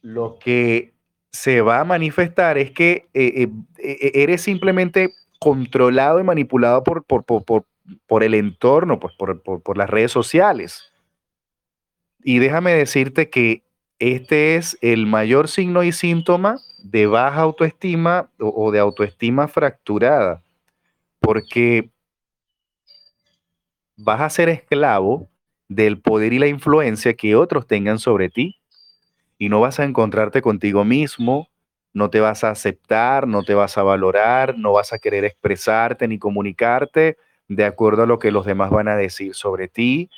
lo 0.02 0.38
que 0.40 0.94
se 1.32 1.62
va 1.62 1.80
a 1.80 1.86
manifestar 1.86 2.58
es 2.58 2.72
que 2.72 3.10
eh, 3.14 3.44
eh, 3.44 3.50
e, 3.78 3.92
e, 3.92 4.24
eres 4.24 4.42
simplemente 4.42 5.14
controlado 5.40 6.20
y 6.20 6.24
manipulado 6.24 6.84
por, 6.84 7.04
por, 7.06 8.24
el 8.24 8.34
entorno, 8.34 9.00
pues 9.00 9.14
por, 9.16 9.78
las 9.78 9.90
redes 9.90 10.12
sociales. 10.12 10.92
Y 12.24 12.40
déjame 12.40 12.74
decirte 12.74 13.30
que 13.30 13.64
este 14.00 14.56
es 14.56 14.78
el 14.82 15.08
mayor 15.08 15.48
signo 15.48 15.84
y 15.84 15.92
síntoma 15.92 16.58
de 16.84 17.08
baja 17.08 17.42
autoestima 17.42 18.30
o 18.40 18.72
de 18.72 18.80
autoestima 18.80 19.48
fracturada, 19.48 20.44
porque 21.20 21.90
vas 23.98 24.22
a 24.22 24.30
ser 24.30 24.48
esclavo 24.50 25.30
del 25.68 26.00
poder 26.00 26.32
y 26.34 26.40
la 26.40 26.48
influencia 26.48 27.16
que 27.16 27.36
otros 27.36 27.68
tengan 27.68 28.00
sobre 28.00 28.30
ti. 28.30 28.58
Y 29.38 29.50
no 29.50 29.60
vas 29.60 29.80
a 29.80 29.84
encontrarte 29.84 30.42
contigo 30.42 30.86
mismo, 30.86 31.50
no 31.94 32.10
te 32.10 32.20
vas 32.20 32.44
a 32.44 32.52
aceptar, 32.52 33.28
no 33.28 33.44
te 33.44 33.54
vas 33.54 33.78
a 33.78 33.84
valorar, 33.84 34.58
no 34.58 34.74
vas 34.74 34.94
a 34.94 35.00
querer 35.00 35.26
expresarte 35.26 36.08
ni 36.08 36.18
comunicarte 36.20 37.18
de 37.48 37.66
acuerdo 37.66 38.04
a 38.04 38.08
lo 38.08 38.20
que 38.20 38.32
los 38.32 38.46
demás 38.46 38.72
van 38.72 38.88
a 38.88 38.96
decir 38.96 39.36
sobre 39.36 39.68
ti. 39.68 40.10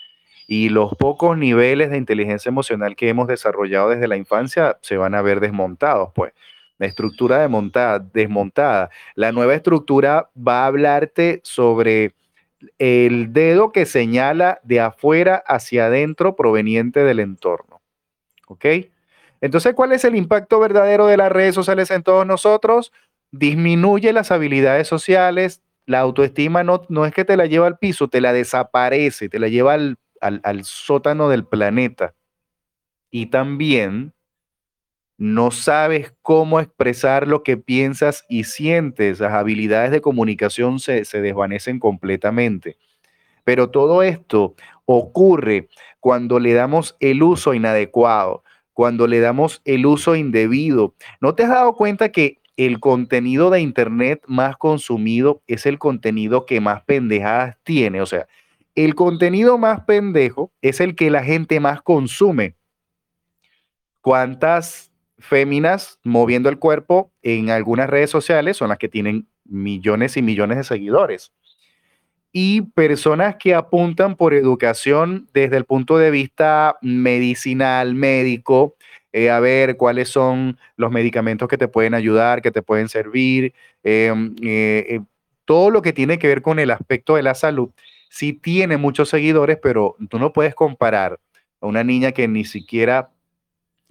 Y 0.48 0.70
los 0.70 0.96
pocos 0.96 1.38
niveles 1.38 1.92
de 1.92 1.98
inteligencia 1.98 2.50
emocional 2.50 2.96
que 2.96 3.10
hemos 3.10 3.28
desarrollado 3.28 3.90
desde 3.90 4.08
la 4.08 4.18
infancia 4.18 4.78
se 4.82 4.98
van 4.98 5.16
a 5.16 5.22
ver 5.22 5.40
desmontados, 5.40 6.12
pues. 6.14 6.34
La 6.80 6.88
estructura 6.88 7.40
desmontada, 7.40 8.00
desmontada. 8.00 8.90
La 9.14 9.34
nueva 9.34 9.54
estructura 9.54 10.30
va 10.36 10.64
a 10.64 10.68
hablarte 10.68 11.42
sobre 11.44 12.14
el 12.80 13.34
dedo 13.34 13.72
que 13.72 13.86
señala 13.86 14.60
de 14.63 14.82
afuera 14.82 15.44
hacia 15.48 15.88
adentro 15.88 16.36
proveniente 16.36 17.04
del 17.04 17.20
entorno. 17.20 17.82
¿Ok? 18.48 18.66
Entonces, 19.42 19.74
¿cuál 19.74 19.94
es 19.94 20.04
el 20.06 20.16
impacto 20.16 20.60
verdadero 20.60 21.08
de 21.08 21.18
las 21.18 21.32
redes 21.32 21.56
sociales 21.56 21.92
en 21.92 22.04
todos 22.04 22.25
nosotros? 22.25 22.92
Disminuye 23.32 24.12
las 24.13 24.32
habilidades 24.32 24.88
sociales, 24.88 25.62
la 25.86 26.00
autoestima 26.00 26.63
no, 26.63 26.84
no 26.89 27.06
es 27.06 27.13
que 27.13 27.25
te 27.25 27.38
la 27.38 27.46
lleva 27.46 27.68
al 27.68 27.78
piso, 27.78 28.08
te 28.10 28.22
la 28.22 28.34
desaparece, 28.34 29.30
te 29.30 29.39
la 29.39 29.48
lleva 29.48 29.74
al, 29.74 29.98
al 30.22 30.63
sótano 30.66 31.30
del 31.30 31.46
planeta. 31.46 32.13
y 33.12 33.28
también 33.28 34.13
no 35.20 35.52
sabes 35.52 36.14
cómo 36.22 36.62
expresar 36.62 37.28
lo 37.28 37.44
que 37.44 37.58
piensas 37.58 38.24
y 38.30 38.46
sientes, 38.46 39.20
las 39.20 39.34
habilidades 39.34 39.92
de 39.92 40.00
comunicación 40.00 40.80
se, 40.80 41.04
desvanecen 41.04 41.78
completamente. 41.78 42.78
Pero 43.44 43.70
todo 43.70 44.02
esto 44.02 44.56
ocurre 44.86 45.68
cuando 46.00 46.40
le 46.40 46.54
damos 46.54 46.96
el 47.02 47.22
uso 47.22 47.54
inadecuado, 47.54 48.46
cuando 48.72 49.08
le 49.08 49.20
damos 49.20 49.62
el 49.66 49.86
uso 49.86 50.16
indebido. 50.16 50.96
¿No 51.20 51.36
te 51.36 51.44
has 51.44 51.50
dado 51.50 51.76
cuenta 51.76 52.14
que 52.14 52.40
el 52.56 52.80
contenido 52.80 53.50
de 53.50 53.60
Internet 53.60 54.24
más 54.26 54.56
consumido 54.56 55.42
es 55.48 55.66
el 55.66 55.80
contenido 55.80 56.46
que 56.46 56.62
más 56.62 56.84
pendejadas 56.84 57.58
tiene? 57.64 58.02
O 58.02 58.06
sea, 58.06 58.26
el 58.74 58.96
contenido 58.96 59.58
más 59.58 59.82
pendejo 59.82 60.50
es 60.62 60.80
el 60.80 60.96
que 60.96 61.10
la 61.10 61.26
gente 61.26 61.60
más 61.60 61.82
consume. 61.82 62.56
¿Cuántas 64.00 64.88
féminas 65.20 66.00
moviendo 66.04 66.50
el 66.50 66.60
cuerpo 66.60 67.12
en 67.22 67.50
algunas 67.50 67.90
redes 67.90 68.10
sociales 68.10 68.58
son 68.58 68.70
las 68.70 68.78
que 68.78 68.90
tienen 68.90 69.28
millones 69.46 70.18
y 70.18 70.22
millones 70.22 70.58
de 70.58 70.64
seguidores? 70.64 71.32
y 72.32 72.62
personas 72.62 73.36
que 73.38 73.56
apuntan 73.56 74.16
por 74.16 74.34
educación 74.34 75.28
desde 75.34 75.58
el 75.58 75.66
punto 75.66 75.98
de 75.98 76.12
vista 76.12 76.78
medicinal, 76.82 77.96
médico, 77.96 78.76
eh, 79.12 79.32
a 79.32 79.40
ver 79.40 79.78
cuáles 79.78 80.10
son 80.10 80.60
los 80.76 80.92
medicamentos 80.92 81.48
que 81.48 81.58
te 81.58 81.68
pueden 81.68 81.96
ayudar, 81.96 82.42
que 82.42 82.52
te 82.52 82.62
pueden 82.62 82.90
servir, 82.90 83.54
em, 83.84 84.36
eh, 84.44 84.86
eh, 84.90 85.00
todo 85.46 85.72
lo 85.72 85.82
que 85.82 85.94
tiene 85.94 86.20
que 86.20 86.28
ver 86.28 86.42
con 86.44 86.60
el 86.60 86.70
aspecto 86.70 87.16
de 87.16 87.24
la 87.24 87.34
salud, 87.34 87.72
sí 88.10 88.34
tiene 88.34 88.78
muchos 88.78 89.10
seguidores, 89.10 89.58
pero 89.62 89.96
tú 90.10 90.20
no 90.20 90.32
puedes 90.32 90.54
comparar 90.54 91.20
a 91.62 91.68
una 91.68 91.84
niña 91.84 92.12
que 92.12 92.28
ni 92.28 92.46
siquiera 92.46 93.10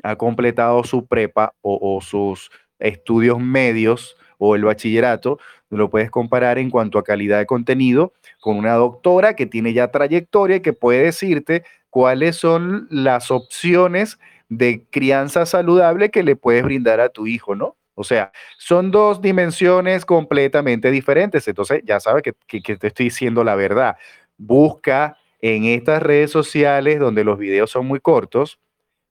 ha 0.02 0.16
completado 0.16 0.84
su 0.84 1.06
prepa 1.06 1.54
o 1.62 2.00
sus 2.00 2.50
estudios 2.78 3.40
medios 3.40 4.16
o 4.38 4.54
el 4.54 4.64
bachillerato, 4.64 5.38
lo 5.70 5.90
puedes 5.90 6.10
comparar 6.10 6.58
en 6.58 6.70
cuanto 6.70 6.98
a 6.98 7.04
calidad 7.04 7.38
de 7.38 7.46
contenido 7.46 8.12
con 8.40 8.56
una 8.56 8.74
doctora 8.74 9.34
que 9.34 9.46
tiene 9.46 9.72
ya 9.72 9.90
trayectoria 9.90 10.56
y 10.56 10.60
que 10.60 10.72
puede 10.72 11.04
decirte 11.04 11.64
cuáles 11.90 12.36
son 12.36 12.86
las 12.90 13.30
opciones 13.30 14.18
de 14.48 14.86
crianza 14.90 15.44
saludable 15.44 16.10
que 16.10 16.22
le 16.22 16.36
puedes 16.36 16.62
brindar 16.62 17.00
a 17.00 17.10
tu 17.10 17.26
hijo, 17.26 17.54
¿no? 17.54 17.76
O 17.94 18.04
sea, 18.04 18.30
son 18.56 18.90
dos 18.92 19.20
dimensiones 19.20 20.04
completamente 20.04 20.90
diferentes. 20.90 21.48
Entonces, 21.48 21.82
ya 21.84 21.98
sabes 21.98 22.22
que, 22.22 22.32
que, 22.46 22.76
te 22.76 22.86
estoy 22.86 23.06
diciendo 23.06 23.42
la 23.42 23.56
verdad. 23.56 23.96
Busca 24.36 25.16
en 25.40 25.64
estas 25.64 26.00
redes 26.00 26.30
sociales 26.30 27.00
donde 27.00 27.24
los 27.24 27.38
videos 27.38 27.70
son 27.70 27.86
muy 27.86 27.98
cortos, 27.98 28.60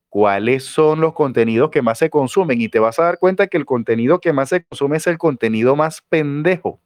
cuáles 0.09 0.63
son 0.63 1.01
los 1.01 1.13
contenidos 1.13 1.69
que 1.69 1.81
más 1.81 1.99
se 1.99 2.09
consumen 2.09 2.61
y 2.61 2.69
te 2.69 2.79
vas 2.79 2.99
a 2.99 3.03
dar 3.03 3.19
cuenta 3.19 3.47
que 3.47 3.57
el 3.57 3.65
contenido 3.65 4.19
que 4.19 4.33
más 4.33 4.49
se 4.49 4.63
consume 4.63 4.97
es 4.97 5.07
el 5.07 5.17
contenido 5.17 5.75
más 5.75 6.01
pendejo, 6.09 6.79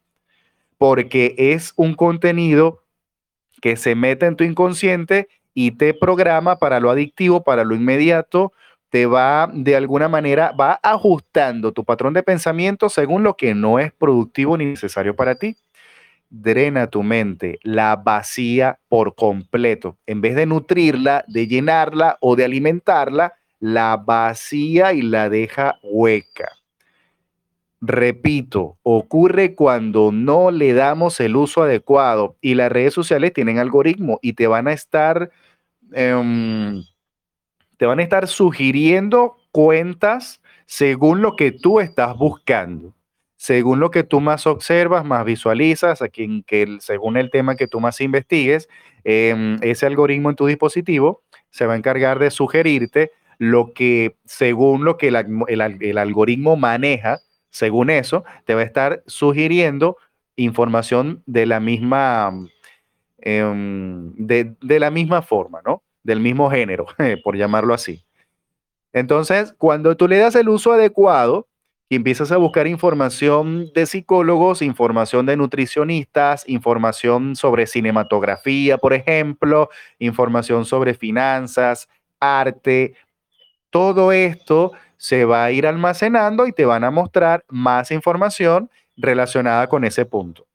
porque 0.78 1.36
es 1.38 1.74
un 1.76 1.94
contenido 1.94 2.84
que 3.62 3.78
se 3.78 3.96
mete 3.96 4.26
en 4.26 4.36
tu 4.36 4.44
inconsciente 4.44 5.28
y 5.54 5.72
te 5.72 5.94
programa 5.94 6.58
para 6.58 6.80
lo 6.80 6.90
adictivo, 6.90 7.44
para 7.44 7.64
lo 7.64 7.76
inmediato, 7.76 8.54
te 8.90 9.06
va 9.06 9.50
de 9.54 9.76
alguna 9.76 10.10
manera, 10.10 10.52
va 10.52 10.80
ajustando 10.84 11.72
tu 11.72 11.86
patrón 11.86 12.14
de 12.14 12.24
pensamiento 12.24 12.90
según 12.90 13.24
lo 13.24 13.38
que 13.38 13.54
no 13.56 13.80
es 13.80 13.94
productivo 13.94 14.58
ni 14.58 14.66
necesario 14.66 15.16
para 15.16 15.36
ti 15.36 15.56
drena 16.32 16.88
tu 16.88 17.04
mente, 17.04 17.60
la 17.62 17.98
vacía 17.98 18.80
por 18.88 19.14
completo. 19.16 19.98
En 20.08 20.22
vez 20.22 20.36
de 20.36 20.46
nutrirla, 20.48 21.24
de 21.28 21.46
llenarla 21.46 22.18
o 22.22 22.36
de 22.36 22.46
alimentarla, 22.46 23.34
la 23.60 23.98
vacía 23.98 24.94
y 24.94 25.04
la 25.04 25.30
deja 25.30 25.78
hueca. 25.84 26.50
Repito, 27.82 28.78
ocurre 28.84 29.56
cuando 29.56 30.12
no 30.12 30.52
le 30.52 30.74
damos 30.74 31.20
el 31.20 31.36
uso 31.36 31.64
adecuado 31.64 32.38
y 32.40 32.56
las 32.56 32.72
redes 32.72 32.94
sociales 32.94 33.34
tienen 33.34 33.60
algoritmo 33.60 34.20
y 34.22 34.34
te 34.34 34.48
van 34.48 34.68
a 34.68 34.74
estar, 34.74 35.32
em, 35.92 36.84
te 37.78 37.86
van 37.86 38.00
a 38.00 38.04
estar 38.04 38.28
sugiriendo 38.28 39.38
cuentas 39.52 40.42
según 40.66 41.22
lo 41.22 41.36
que 41.36 41.52
tú 41.52 41.80
estás 41.80 42.16
buscando 42.16 42.94
según 43.42 43.80
lo 43.80 43.90
que 43.90 44.04
tú 44.04 44.22
más 44.22 44.46
observas, 44.46 45.04
más 45.04 45.26
visualizas, 45.26 46.00
que 46.12 46.78
según 46.80 47.18
el 47.18 47.32
tema 47.32 47.56
que 47.56 47.66
tú 47.66 47.80
más 47.80 48.00
investigues, 48.00 48.70
em, 49.04 49.58
ese 49.64 49.88
algoritmo 49.88 50.30
en 50.30 50.36
tu 50.36 50.46
dispositivo 50.46 51.24
se 51.50 51.66
va 51.66 51.74
a 51.74 51.76
encargar 51.76 52.20
de 52.20 52.30
sugerirte 52.30 53.12
lo 53.40 53.74
que, 53.74 54.16
según 54.26 54.86
lo 54.86 54.96
que 54.98 55.08
el, 55.08 55.98
algoritmo 55.98 56.56
maneja, 56.56 57.18
según 57.50 57.90
eso, 57.90 58.24
te 58.46 58.54
va 58.54 58.62
a 58.62 58.64
estar 58.64 59.02
sugiriendo 59.08 59.98
información 60.36 61.24
de 61.26 61.48
la 61.48 61.60
misma, 61.60 62.48
em, 63.22 64.14
de, 64.18 64.54
de 64.62 64.80
la 64.80 64.92
misma 64.92 65.24
forma, 65.24 65.64
¿no? 65.66 65.82
Del 66.04 66.20
mismo 66.20 66.52
género, 66.52 66.86
por 67.24 67.36
llamarlo 67.36 67.74
así. 67.74 68.06
Entonces, 68.94 69.56
cuando 69.58 69.98
tú 69.98 70.08
le 70.08 70.20
das 70.20 70.36
el 70.36 70.48
uso 70.48 70.74
adecuado, 70.74 71.48
y 71.92 71.96
empiezas 71.96 72.32
a 72.32 72.38
buscar 72.38 72.68
información 72.68 73.70
de 73.74 73.86
psicólogos, 73.86 74.62
información 74.62 75.26
de 75.26 75.36
nutricionistas, 75.36 76.48
información 76.48 77.36
sobre 77.36 77.68
cinematografía, 77.68 78.78
por 78.78 78.94
ejemplo, 78.94 79.70
información 80.00 80.64
sobre 80.64 80.94
finanzas, 80.94 81.90
arte. 82.18 82.94
Todo 83.72 84.14
esto 84.14 84.72
se 84.96 85.26
va 85.26 85.44
a 85.44 85.52
ir 85.52 85.68
almacenando 85.68 86.48
y 86.48 86.54
te 86.54 86.64
van 86.64 86.86
a 86.86 86.92
mostrar 86.92 87.44
más 87.50 87.92
información 87.92 88.70
relacionada 88.96 89.68
con 89.68 89.84
ese 89.84 90.06
punto. 90.06 90.48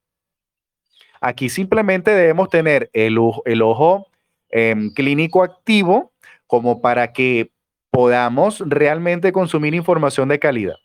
Aquí 1.21 1.51
simplemente 1.51 2.13
debemos 2.13 2.49
tener 2.49 2.89
el, 2.95 3.19
ojo 3.19 4.07
em, 4.49 4.91
clínico 4.95 5.43
activo 5.43 6.13
como 6.47 6.81
para 6.81 7.13
que 7.13 7.51
podamos 7.91 8.63
realmente 8.65 9.33
consumir 9.33 9.75
información 9.75 10.31
de 10.31 10.39
calidad 10.39 10.77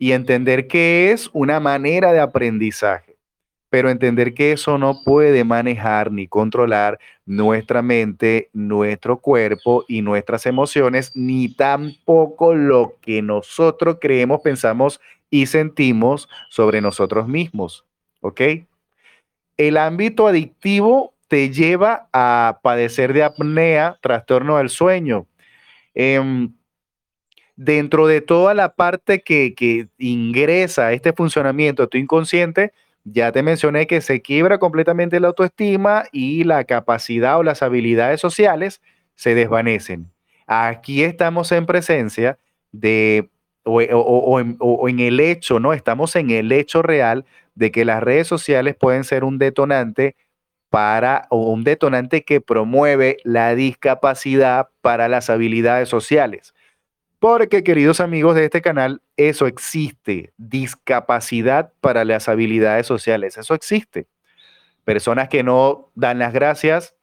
y 0.00 0.12
entender 0.12 0.66
que 0.66 1.12
es 1.12 1.28
una 1.34 1.60
manera 1.60 2.10
de 2.14 2.20
aprendizaje, 2.20 3.18
pero 3.68 3.90
entender 3.90 4.32
que 4.32 4.52
eso 4.52 4.78
no 4.78 5.02
puede 5.04 5.44
manejar 5.44 6.10
ni 6.10 6.26
controlar 6.26 6.98
nuestra 7.26 7.82
mente, 7.82 8.48
nuestro 8.54 9.20
cuerpo 9.20 9.84
y 9.86 10.00
nuestras 10.00 10.46
emociones, 10.46 11.12
ni 11.14 11.54
tampoco 11.54 12.54
lo 12.54 12.96
que 13.02 13.20
nosotros 13.20 13.98
creemos, 14.00 14.40
pensamos 14.40 15.02
y 15.28 15.44
sentimos 15.44 16.30
sobre 16.48 16.80
nosotros 16.80 17.28
mismos. 17.28 17.84
¿Ok? 18.22 18.40
El 19.58 19.76
ámbito 19.76 20.28
adictivo 20.28 21.12
te 21.28 21.50
lleva 21.50 22.08
a 22.14 22.60
padecer 22.62 23.12
de 23.12 23.22
apnea, 23.22 23.98
trastorno 24.00 24.56
del 24.56 24.70
sueño. 24.70 25.26
Em, 25.92 26.54
dentro 27.60 28.06
de 28.06 28.22
toda 28.22 28.54
la 28.54 28.74
parte 28.74 29.20
que, 29.20 29.88
ingresa 29.98 30.86
a 30.86 30.92
este 30.94 31.12
funcionamiento 31.12 31.82
de 31.82 31.88
tu 31.88 31.98
inconsciente, 31.98 32.72
ya 33.04 33.32
te 33.32 33.42
mencioné 33.42 33.86
que 33.86 34.00
se 34.00 34.22
quiebra 34.22 34.56
completamente 34.58 35.20
la 35.20 35.28
autoestima 35.28 36.04
y 36.10 36.44
la 36.44 36.64
capacidad 36.64 37.38
o 37.38 37.42
las 37.42 37.62
habilidades 37.62 38.18
sociales 38.18 38.80
se 39.14 39.34
desvanecen. 39.34 40.10
Aquí 40.46 41.02
estamos 41.02 41.52
en 41.52 41.66
presencia 41.66 42.38
de, 42.72 43.28
o, 43.64 43.82
en, 43.82 44.56
o, 44.58 44.88
en, 44.88 44.98
el 44.98 45.20
hecho, 45.20 45.60
¿no? 45.60 45.74
Estamos 45.74 46.16
en 46.16 46.30
el 46.30 46.52
hecho 46.52 46.80
real 46.80 47.26
de 47.54 47.70
que 47.70 47.84
las 47.84 48.02
redes 48.02 48.26
sociales 48.26 48.74
pueden 48.74 49.04
ser 49.04 49.22
un 49.22 49.36
detonante 49.36 50.16
para, 50.70 51.26
o 51.28 51.50
un 51.50 51.62
detonante 51.62 52.24
que 52.24 52.40
promueve 52.40 53.18
la 53.22 53.54
discapacidad 53.54 54.70
para 54.80 55.08
las 55.08 55.28
habilidades 55.28 55.90
sociales. 55.90 56.54
Porque, 57.20 57.62
queridos 57.62 58.00
amigos 58.00 58.34
de 58.34 58.46
este 58.46 58.62
canal, 58.62 59.02
eso 59.16 59.46
existe. 59.46 60.32
Discapacidad 60.38 61.72
para 61.80 62.04
las 62.04 62.28
habilidades 62.28 62.86
sociales. 62.86 63.36
Eso 63.36 63.54
existe. 63.54 64.08
Personas 64.84 65.28
que 65.28 65.42
no 65.42 65.90
dan 65.94 66.18
las 66.18 66.32
gracias, 66.32 66.96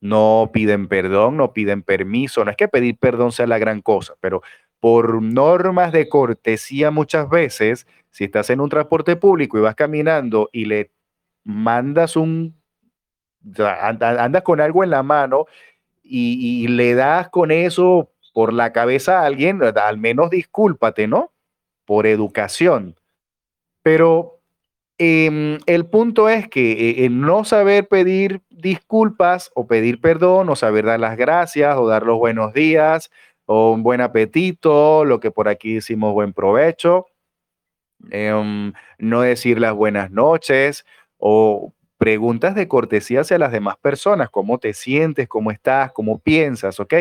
no 0.00 0.50
piden 0.52 0.86
perdón, 0.86 1.38
no 1.38 1.54
piden 1.54 1.82
permiso. 1.82 2.44
No 2.44 2.50
es 2.50 2.56
que 2.58 2.68
pedir 2.68 2.98
perdón 2.98 3.32
sea 3.32 3.46
la 3.46 3.58
gran 3.58 3.80
cosa, 3.80 4.14
pero 4.20 4.42
por 4.80 5.22
normas 5.22 5.92
de 5.92 6.08
cortesía 6.08 6.90
muchas 6.90 7.30
veces, 7.30 7.86
si 8.10 8.24
estás 8.24 8.50
en 8.50 8.60
un 8.60 8.68
transporte 8.68 9.16
público 9.16 9.56
y 9.56 9.62
vas 9.62 9.76
caminando 9.76 10.50
y 10.52 10.66
le 10.66 10.90
mandas 11.44 12.16
un, 12.16 12.54
andas 13.58 14.42
con 14.42 14.60
algo 14.60 14.84
en 14.84 14.90
la 14.90 15.02
mano 15.02 15.46
y, 16.02 16.66
le 16.68 16.94
das 16.94 17.28
con 17.30 17.50
eso 17.50 18.10
por 18.32 18.52
la 18.52 18.72
cabeza 18.72 19.20
a 19.20 19.26
alguien, 19.26 19.60
al 19.62 19.98
menos 19.98 20.30
discúlpate, 20.30 21.06
¿no? 21.06 21.32
Por 21.84 22.06
educación. 22.06 22.96
Pero 23.82 24.40
em, 24.98 25.58
el 25.66 25.86
punto 25.86 26.28
es 26.28 26.48
que 26.48 27.04
eh, 27.04 27.08
no 27.10 27.44
saber 27.44 27.88
pedir 27.88 28.42
disculpas 28.50 29.50
o 29.54 29.66
pedir 29.66 30.00
perdón 30.00 30.48
o 30.48 30.56
saber 30.56 30.86
dar 30.86 31.00
las 31.00 31.16
gracias 31.16 31.76
o 31.76 31.88
dar 31.88 32.04
los 32.04 32.18
buenos 32.18 32.52
días 32.52 33.10
o 33.46 33.72
un 33.72 33.82
buen 33.82 34.00
apetito, 34.00 35.04
lo 35.04 35.20
que 35.20 35.30
por 35.30 35.48
aquí 35.48 35.74
decimos 35.74 36.14
buen 36.14 36.32
provecho, 36.32 37.06
em, 38.10 38.72
no 38.98 39.20
decir 39.22 39.60
las 39.60 39.74
buenas 39.74 40.10
noches 40.10 40.84
o 41.18 41.72
preguntas 42.02 42.56
de 42.56 42.66
cortesía 42.66 43.20
hacia 43.20 43.38
las 43.38 43.52
demás 43.52 43.76
personas, 43.76 44.28
cómo 44.28 44.58
te 44.58 44.74
sientes, 44.74 45.28
cómo 45.28 45.52
estás, 45.52 45.92
cómo 45.92 46.18
piensas, 46.18 46.80
¿ok? 46.80 46.94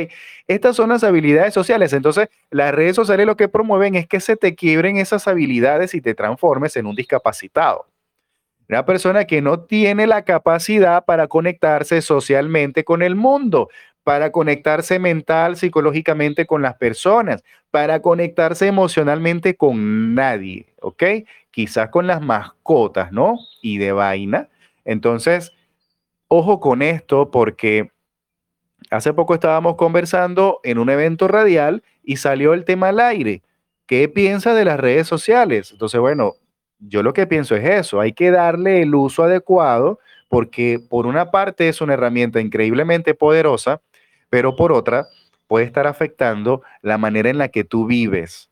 Estas 0.46 0.76
son 0.76 0.90
las 0.90 1.04
habilidades 1.04 1.56
sociales. 1.56 1.92
Entonces, 1.94 2.30
las 2.52 2.72
redes 2.72 2.98
sociales 2.98 3.26
lo 3.26 3.36
que 3.36 3.50
promueven 3.50 3.96
es 3.96 4.06
que 4.06 4.20
se 4.20 4.38
te 4.38 4.54
quiebren 4.54 4.98
esas 4.98 5.28
habilidades 5.28 5.96
y 5.96 6.02
te 6.02 6.14
transformes 6.14 6.78
en 6.78 6.86
un 6.86 6.96
discapacitado. 6.96 7.88
Una 8.70 8.86
persona 8.86 9.26
que 9.26 9.42
no 9.42 9.62
tiene 9.62 10.06
la 10.06 10.24
capacidad 10.24 11.04
para 11.04 11.28
conectarse 11.28 12.04
socialmente 12.04 12.84
con 12.84 13.02
el 13.02 13.16
mundo, 13.16 13.70
para 14.04 14.32
conectarse 14.32 15.00
mental, 15.00 15.58
psicológicamente 15.58 16.46
con 16.46 16.62
las 16.62 16.76
personas, 16.76 17.44
para 17.72 18.04
conectarse 18.04 18.68
emocionalmente 18.68 19.56
con 19.56 20.14
nadie, 20.14 20.68
¿ok? 20.80 21.04
Quizás 21.50 21.90
con 21.90 22.06
las 22.06 22.22
mascotas, 22.22 23.12
¿no? 23.12 23.40
Y 23.64 23.80
de 23.80 23.94
vaina. 23.94 24.48
Entonces, 24.86 25.52
ojo 26.28 26.60
con 26.60 26.82
esto 26.82 27.32
porque 27.32 27.92
hace 28.90 29.14
poco 29.14 29.34
estábamos 29.34 29.76
conversando 29.76 30.60
en 30.64 30.78
un 30.78 30.90
evento 30.90 31.28
radial 31.28 31.84
y 32.04 32.18
salió 32.18 32.54
el 32.54 32.66
tema 32.66 32.90
al 32.90 33.00
aire. 33.00 33.42
¿Qué 33.86 34.08
piensa 34.10 34.54
de 34.54 34.66
las 34.66 34.80
redes 34.80 35.08
sociales? 35.08 35.72
Entonces, 35.72 36.00
bueno, 36.00 36.36
yo 36.80 37.04
lo 37.04 37.14
que 37.14 37.28
pienso 37.28 37.56
es 37.56 37.66
eso, 37.66 38.00
hay 38.00 38.14
que 38.14 38.32
darle 38.32 38.82
el 38.82 38.96
uso 38.96 39.24
adecuado 39.24 40.00
porque 40.30 40.80
por 40.80 41.06
una 41.06 41.30
parte 41.30 41.68
es 41.68 41.82
una 41.82 41.94
herramienta 41.94 42.40
increíblemente 42.40 43.14
poderosa, 43.14 43.82
pero 44.30 44.56
por 44.56 44.72
otra 44.72 45.08
puede 45.48 45.66
estar 45.66 45.86
afectando 45.86 46.62
la 46.82 46.98
manera 46.98 47.30
en 47.30 47.38
la 47.38 47.50
que 47.50 47.66
tú 47.66 47.86
vives, 47.86 48.50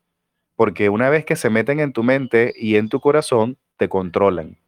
porque 0.54 0.90
una 0.90 1.08
vez 1.08 1.24
que 1.24 1.36
se 1.36 1.48
meten 1.48 1.80
en 1.80 1.94
tu 1.94 2.02
mente 2.02 2.52
y 2.54 2.76
en 2.76 2.90
tu 2.90 3.00
corazón, 3.00 3.56
te 3.78 3.88
controlan. 3.88 4.59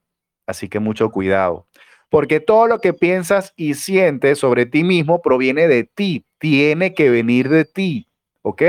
Así 0.53 0.69
que 0.69 0.81
mucho 0.81 1.11
cuidado, 1.11 1.67
porque 2.11 2.39
todo 2.39 2.67
lo 2.67 2.79
que 2.79 2.93
piensas 2.93 3.55
y 3.57 3.73
sientes 3.73 4.39
sobre 4.39 4.67
ti 4.67 4.85
mismo 4.85 5.23
proviene 5.23 5.67
de 5.67 5.85
ti, 5.85 6.27
tiene 6.37 6.93
que 6.93 7.09
venir 7.09 7.49
de 7.49 7.65
ti, 7.65 8.07
¿ok? 8.43 8.63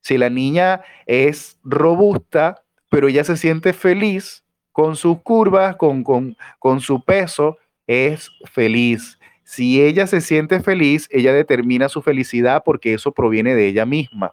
Si 0.00 0.18
la 0.18 0.28
niña 0.28 0.82
es 1.06 1.56
robusta, 1.62 2.64
pero 2.90 3.06
ella 3.06 3.22
se 3.22 3.36
siente 3.36 3.72
feliz 3.72 4.42
con 4.72 4.96
sus 4.96 5.22
curvas, 5.22 5.76
con, 5.76 6.02
con, 6.02 6.36
con 6.58 6.80
su 6.80 7.00
peso, 7.04 7.58
es 7.86 8.28
feliz. 8.52 9.20
Si 9.44 9.80
ella 9.80 10.08
se 10.08 10.20
siente 10.20 10.58
feliz, 10.58 11.06
ella 11.12 11.32
determina 11.32 11.88
su 11.88 12.02
felicidad 12.02 12.64
porque 12.64 12.92
eso 12.92 13.12
proviene 13.12 13.54
de 13.54 13.68
ella 13.68 13.86
misma. 13.86 14.32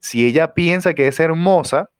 Si 0.00 0.24
ella 0.24 0.54
piensa 0.54 0.94
que 0.94 1.08
es 1.08 1.20
hermosa, 1.20 1.90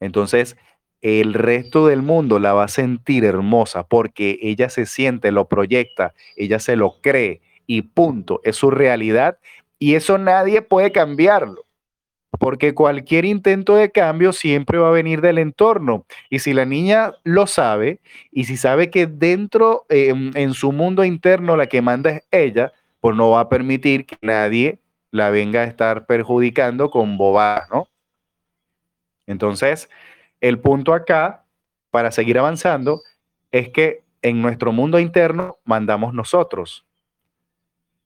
entonces 0.00 0.56
el 1.04 1.34
resto 1.34 1.86
del 1.86 2.02
mundo 2.02 2.38
la 2.38 2.54
va 2.54 2.64
a 2.64 2.68
sentir 2.68 3.24
hermosa 3.24 3.86
porque 3.86 4.38
ella 4.42 4.70
se 4.70 4.86
siente, 4.86 5.30
lo 5.30 5.48
proyecta, 5.48 6.14
ella 6.36 6.58
se 6.58 6.76
lo 6.76 7.00
cree 7.02 7.42
y 7.66 7.82
punto, 7.82 8.40
es 8.42 8.56
su 8.56 8.70
realidad 8.70 9.38
y 9.78 9.94
eso 9.96 10.16
nadie 10.18 10.62
puede 10.62 10.92
cambiarlo 10.92 11.64
porque 12.38 12.74
cualquier 12.74 13.24
intento 13.24 13.76
de 13.76 13.90
cambio 13.90 14.32
siempre 14.32 14.78
va 14.78 14.88
a 14.88 14.92
venir 14.92 15.20
del 15.20 15.38
entorno. 15.38 16.04
Y 16.30 16.40
si 16.40 16.52
la 16.52 16.64
niña 16.64 17.12
lo 17.22 17.46
sabe, 17.46 18.00
y 18.30 18.44
si 18.44 18.56
sabe 18.56 18.90
que 18.90 19.06
dentro, 19.06 19.86
em, 19.88 20.30
en 20.34 20.54
su 20.54 20.72
mundo 20.72 21.04
interno, 21.04 21.56
la 21.56 21.68
que 21.68 21.82
manda 21.82 22.10
es 22.10 22.22
ella, 22.30 22.72
pues 23.00 23.16
no 23.16 23.30
va 23.30 23.40
a 23.40 23.48
permitir 23.48 24.06
que 24.06 24.16
nadie 24.22 24.80
la 25.10 25.30
venga 25.30 25.60
a 25.60 25.64
estar 25.64 26.06
perjudicando 26.06 26.90
con 26.90 27.16
bobadas, 27.16 27.68
¿no? 27.70 27.86
Entonces, 29.26 29.88
el 30.44 30.58
punto 30.58 30.92
acá, 30.92 31.46
para 31.90 32.12
seguir 32.12 32.38
avanzando, 32.38 33.00
es 33.50 33.70
que 33.70 34.02
en 34.20 34.42
nuestro 34.42 34.72
mundo 34.72 34.98
interno 34.98 35.56
mandamos 35.64 36.12
nosotros. 36.12 36.84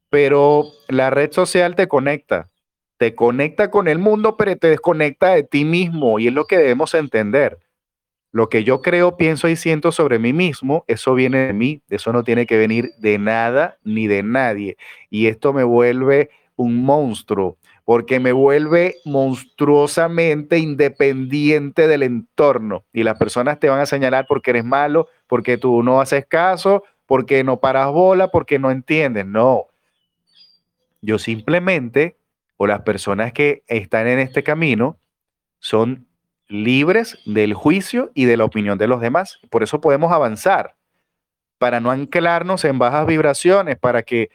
Pero 0.09 0.67
la 0.87 1.11
red 1.11 1.33
social 1.33 1.75
te 1.75 1.89
conecta, 1.89 2.49
te 2.97 3.17
conecta 3.17 3.73
con 3.73 3.89
el 3.89 3.99
mundo, 3.99 4.37
pero 4.37 4.57
te 4.57 4.69
desconecta 4.69 5.35
de 5.35 5.43
ti 5.43 5.65
mismo 5.65 6.21
y 6.21 6.29
es 6.29 6.33
lo 6.33 6.45
que 6.45 6.59
debemos 6.59 6.95
entender. 6.95 7.59
Lo 8.31 8.49
que 8.49 8.63
yo 8.63 8.83
creo, 8.83 9.17
pienso 9.17 9.49
y 9.49 9.57
siento 9.57 9.91
sobre 9.91 10.21
mí 10.21 10.33
mismo, 10.33 10.85
eso 10.87 11.15
viene 11.15 11.49
de 11.49 11.53
mí, 11.55 11.83
eso 11.91 12.13
no 12.13 12.23
tiene 12.23 12.47
que 12.47 12.57
venir 12.57 12.91
de 12.99 13.19
nada 13.19 13.79
ni 13.83 14.07
de 14.07 14.23
nadie. 14.23 14.77
Y 15.11 15.27
esto 15.27 15.53
me 15.53 15.65
vuelve 15.65 16.31
un 16.55 16.85
monstruo, 16.85 17.58
porque 17.89 18.21
me 18.21 18.33
vuelve 18.33 18.97
monstruosamente 19.07 20.59
independiente 20.59 21.89
del 21.89 22.03
entorno. 22.03 22.85
Y 22.93 23.03
las 23.03 23.17
personas 23.17 23.59
te 23.59 23.71
van 23.71 23.81
a 23.81 23.87
señalar 23.87 24.27
porque 24.29 24.51
eres 24.51 24.67
malo, 24.67 25.09
porque 25.27 25.57
tú 25.57 25.83
no 25.83 26.03
haces 26.03 26.27
caso, 26.27 26.85
porque 27.07 27.43
no 27.45 27.61
paras 27.61 27.91
bola, 27.91 28.29
porque 28.29 28.59
no 28.59 28.71
entiendes. 28.71 29.25
No. 29.25 29.69
Yo 31.01 31.19
simplemente 31.19 32.19
o 32.59 32.67
las 32.67 32.83
personas 32.83 33.33
que 33.33 33.63
están 33.69 34.07
en 34.07 34.19
este 34.19 34.43
camino 34.43 34.99
son 35.59 36.07
libres 36.47 37.17
del 37.25 37.55
juicio 37.55 38.11
y 38.13 38.27
de 38.27 38.37
la 38.37 38.45
opinión 38.45 38.77
de 38.77 38.87
los 38.87 39.01
demás. 39.01 39.39
Por 39.49 39.63
eso 39.63 39.81
podemos 39.81 40.13
avanzar, 40.13 40.75
para 41.57 41.81
no 41.81 41.91
anclarnos 41.91 42.67
en 42.67 42.79
bajas 42.79 43.07
vibraciones, 43.07 43.79
para 43.79 44.03
que, 44.03 44.29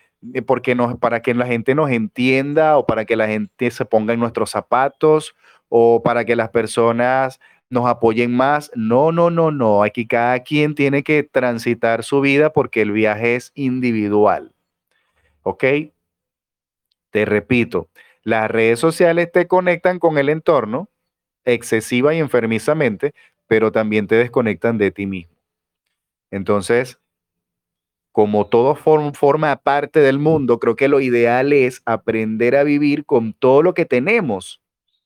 porque 0.45 0.75
nos, 0.75 0.97
para 0.97 1.21
que 1.21 1.33
la 1.33 1.45
gente 1.45 1.75
nos 1.75 1.91
entienda 1.91 2.77
o 2.77 2.85
para 2.85 3.05
que 3.05 3.15
la 3.15 3.27
gente 3.27 3.69
se 3.71 3.85
ponga 3.85 4.13
en 4.13 4.19
nuestros 4.19 4.51
zapatos 4.51 5.35
o 5.69 6.01
para 6.03 6.25
que 6.25 6.35
las 6.35 6.49
personas 6.49 7.39
nos 7.69 7.87
apoyen 7.87 8.35
más. 8.35 8.71
No, 8.75 9.11
no, 9.11 9.29
no, 9.29 9.51
no. 9.51 9.83
Aquí 9.83 10.07
cada 10.07 10.39
quien 10.39 10.75
tiene 10.75 11.03
que 11.03 11.23
transitar 11.23 12.03
su 12.03 12.21
vida 12.21 12.51
porque 12.53 12.81
el 12.81 12.91
viaje 12.91 13.35
es 13.35 13.51
individual. 13.55 14.53
¿Ok? 15.41 15.63
Te 17.11 17.25
repito, 17.25 17.89
las 18.23 18.49
redes 18.49 18.79
sociales 18.79 19.31
te 19.31 19.47
conectan 19.47 19.99
con 19.99 20.17
el 20.17 20.29
entorno 20.29 20.89
excesiva 21.45 22.13
y 22.13 22.19
enfermizamente, 22.19 23.13
pero 23.47 23.71
también 23.71 24.07
te 24.07 24.15
desconectan 24.15 24.77
de 24.77 24.91
ti 24.91 25.05
mismo. 25.05 25.35
Entonces, 26.31 26.99
como 28.13 28.45
todo 28.45 28.75
forma 28.75 29.55
parte 29.55 29.99
del 29.99 30.19
mundo, 30.19 30.59
creo 30.59 30.75
que 30.75 30.87
lo 30.87 31.01
ideal 31.01 31.51
es 31.51 31.81
aprender 31.83 32.55
a 32.55 32.63
vivir 32.63 33.05
con 33.05 33.33
todo 33.33 33.63
lo 33.63 33.73
que 33.73 33.85
tenemos. 33.85 34.61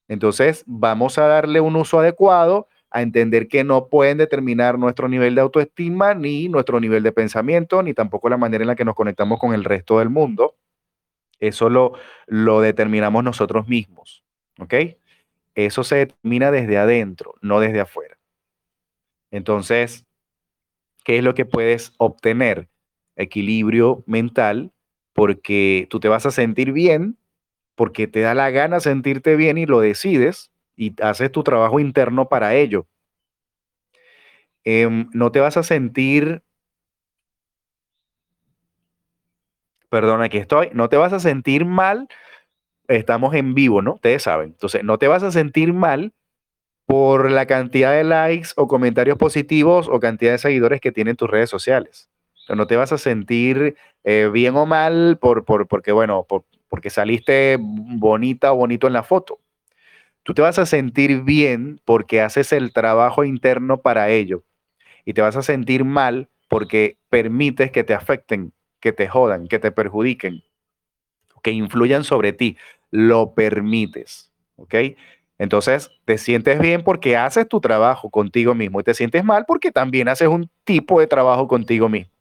Entonces, 0.09 0.65
vamos 0.67 1.17
a 1.17 1.25
darle 1.25 1.61
un 1.61 1.77
uso 1.77 1.99
adecuado, 1.99 2.67
a 2.91 3.01
entender 3.01 3.47
que 3.47 3.63
no 3.63 3.87
pueden 3.87 4.17
determinar 4.17 4.77
nuestro 4.77 5.07
nivel 5.07 5.35
de 5.35 5.41
autoestima, 5.41 6.15
ni 6.15 6.49
nuestro 6.49 6.81
nivel 6.81 7.01
de 7.01 7.13
pensamiento, 7.13 7.81
ni 7.81 7.93
tampoco 7.93 8.27
la 8.27 8.35
manera 8.35 8.65
en 8.65 8.67
la 8.67 8.75
que 8.75 8.85
nos 8.85 8.95
conectamos 8.95 9.39
con 9.39 9.53
el 9.53 9.63
resto 9.63 9.99
del 9.99 10.09
mundo. 10.09 10.57
Eso 11.39 11.69
lo, 11.69 11.93
lo 12.25 12.59
determinamos 12.59 13.23
nosotros 13.23 13.69
mismos, 13.69 14.21
¿ok? 14.59 14.73
Eso 15.55 15.85
se 15.85 15.95
determina 15.95 16.51
desde 16.51 16.77
adentro, 16.77 17.35
no 17.39 17.61
desde 17.61 17.79
afuera. 17.79 18.17
Entonces, 19.31 20.05
¿qué 21.05 21.19
es 21.19 21.23
lo 21.23 21.33
que 21.35 21.45
puedes 21.45 21.93
obtener? 21.97 22.67
Equilibrio 23.17 24.03
mental, 24.07 24.71
porque 25.13 25.87
tú 25.89 25.99
te 25.99 26.07
vas 26.09 26.25
a 26.25 26.31
sentir 26.31 26.71
bien, 26.71 27.17
porque 27.75 28.07
te 28.07 28.21
da 28.21 28.35
la 28.35 28.51
gana 28.51 28.79
sentirte 28.79 29.35
bien 29.35 29.57
y 29.57 29.65
lo 29.65 29.79
decides 29.81 30.51
y 30.75 30.93
haces 31.01 31.31
tu 31.31 31.43
trabajo 31.43 31.79
interno 31.79 32.29
para 32.29 32.55
ello. 32.55 32.87
Em, 34.63 35.09
no 35.13 35.31
te 35.31 35.39
vas 35.39 35.57
a 35.57 35.63
sentir 35.63 36.43
perdón, 39.89 40.21
aquí 40.21 40.37
estoy, 40.37 40.69
no 40.73 40.89
te 40.89 40.97
vas 40.97 41.13
a 41.13 41.19
sentir 41.19 41.65
mal, 41.65 42.07
estamos 42.87 43.33
en 43.35 43.53
vivo, 43.53 43.81
¿no? 43.81 43.95
Ustedes 43.95 44.23
saben. 44.23 44.49
Entonces, 44.49 44.83
no 44.83 44.97
te 44.97 45.07
vas 45.07 45.23
a 45.23 45.31
sentir 45.31 45.73
mal 45.73 46.13
por 46.85 47.31
la 47.31 47.47
cantidad 47.47 47.93
de 47.93 48.03
likes 48.03 48.49
o 48.57 48.67
comentarios 48.67 49.17
positivos 49.17 49.89
o 49.89 49.99
cantidad 49.99 50.33
de 50.33 50.39
seguidores 50.39 50.81
que 50.81 50.91
tienen 50.91 51.17
tus 51.17 51.29
redes 51.29 51.49
sociales. 51.49 52.09
No 52.55 52.67
te 52.67 52.75
vas 52.75 52.91
a 52.91 52.97
sentir 52.97 53.75
eh, 54.03 54.29
bien 54.31 54.55
o 54.55 54.65
mal 54.65 55.17
por, 55.19 55.45
por 55.45 55.67
porque, 55.67 55.91
bueno, 55.91 56.25
porque 56.69 56.89
saliste 56.89 57.57
bonita 57.59 58.53
o 58.53 58.57
bonito 58.57 58.87
en 58.87 58.93
la 58.93 59.03
foto. 59.03 59.39
Tú 60.23 60.33
te 60.33 60.41
vas 60.41 60.59
a 60.59 60.65
sentir 60.65 61.23
bien 61.23 61.79
porque 61.85 62.21
haces 62.21 62.51
el 62.51 62.73
trabajo 62.73 63.23
interno 63.23 63.81
para 63.81 64.09
ello. 64.09 64.43
Y 65.05 65.13
te 65.13 65.21
vas 65.21 65.37
a 65.37 65.41
sentir 65.41 65.85
mal 65.85 66.29
porque 66.49 66.97
permites 67.09 67.71
que 67.71 67.83
te 67.83 67.93
afecten 67.93 68.53
que 68.79 68.91
te 68.93 69.07
jodan, 69.07 69.47
que 69.47 69.59
te 69.59 69.71
perjudiquen, 69.71 70.43
que 71.43 71.51
influyan 71.51 72.03
sobre 72.03 72.33
ti, 72.33 72.57
lo 72.91 73.33
permites, 73.33 74.31
¿ok? 74.55 74.75
Entonces, 75.39 75.91
te 76.05 76.17
sientes 76.17 76.59
bien 76.59 76.83
porque 76.83 77.15
haces 77.15 77.47
tu 77.47 77.59
trabajo 77.61 78.09
contigo 78.09 78.55
mismo 78.55 78.79
y 78.79 78.83
te 78.83 78.93
sientes 78.93 79.23
mal 79.23 79.45
porque 79.47 79.71
también 79.71 80.07
haces 80.07 80.27
un 80.27 80.49
tipo 80.63 80.99
de 80.99 81.07
trabajo 81.07 81.47
contigo 81.47 81.89
mismo. 81.89 82.11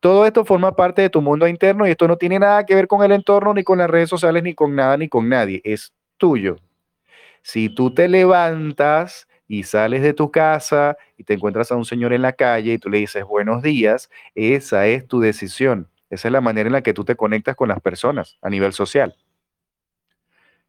Todo 0.00 0.24
esto 0.24 0.46
forma 0.46 0.74
parte 0.74 1.02
de 1.02 1.10
tu 1.10 1.20
mundo 1.20 1.46
interno 1.46 1.86
y 1.86 1.90
esto 1.90 2.08
no 2.08 2.16
tiene 2.16 2.38
nada 2.38 2.64
que 2.64 2.74
ver 2.74 2.86
con 2.86 3.04
el 3.04 3.12
entorno, 3.12 3.52
ni 3.52 3.62
con 3.62 3.78
las 3.78 3.90
redes 3.90 4.08
sociales, 4.08 4.42
ni 4.42 4.54
con 4.54 4.74
nada, 4.74 4.96
ni 4.96 5.08
con 5.08 5.28
nadie. 5.28 5.60
Es 5.62 5.92
tuyo. 6.16 6.56
Si 7.42 7.68
tú 7.68 7.92
te 7.92 8.08
levantas 8.08 9.28
y 9.46 9.62
sales 9.64 10.02
de 10.02 10.14
tu 10.14 10.30
casa 10.30 10.96
y 11.18 11.24
te 11.24 11.34
encuentras 11.34 11.70
a 11.70 11.76
un 11.76 11.84
señor 11.84 12.14
en 12.14 12.22
la 12.22 12.32
calle 12.32 12.74
y 12.74 12.78
tú 12.78 12.88
le 12.88 12.98
dices 12.98 13.24
buenos 13.24 13.62
días, 13.62 14.08
esa 14.34 14.86
es 14.86 15.06
tu 15.06 15.20
decisión. 15.20 15.88
Esa 16.08 16.28
es 16.28 16.32
la 16.32 16.40
manera 16.40 16.66
en 16.68 16.72
la 16.72 16.82
que 16.82 16.94
tú 16.94 17.04
te 17.04 17.14
conectas 17.14 17.54
con 17.54 17.68
las 17.68 17.80
personas 17.80 18.38
a 18.40 18.48
nivel 18.48 18.72
social. 18.72 19.14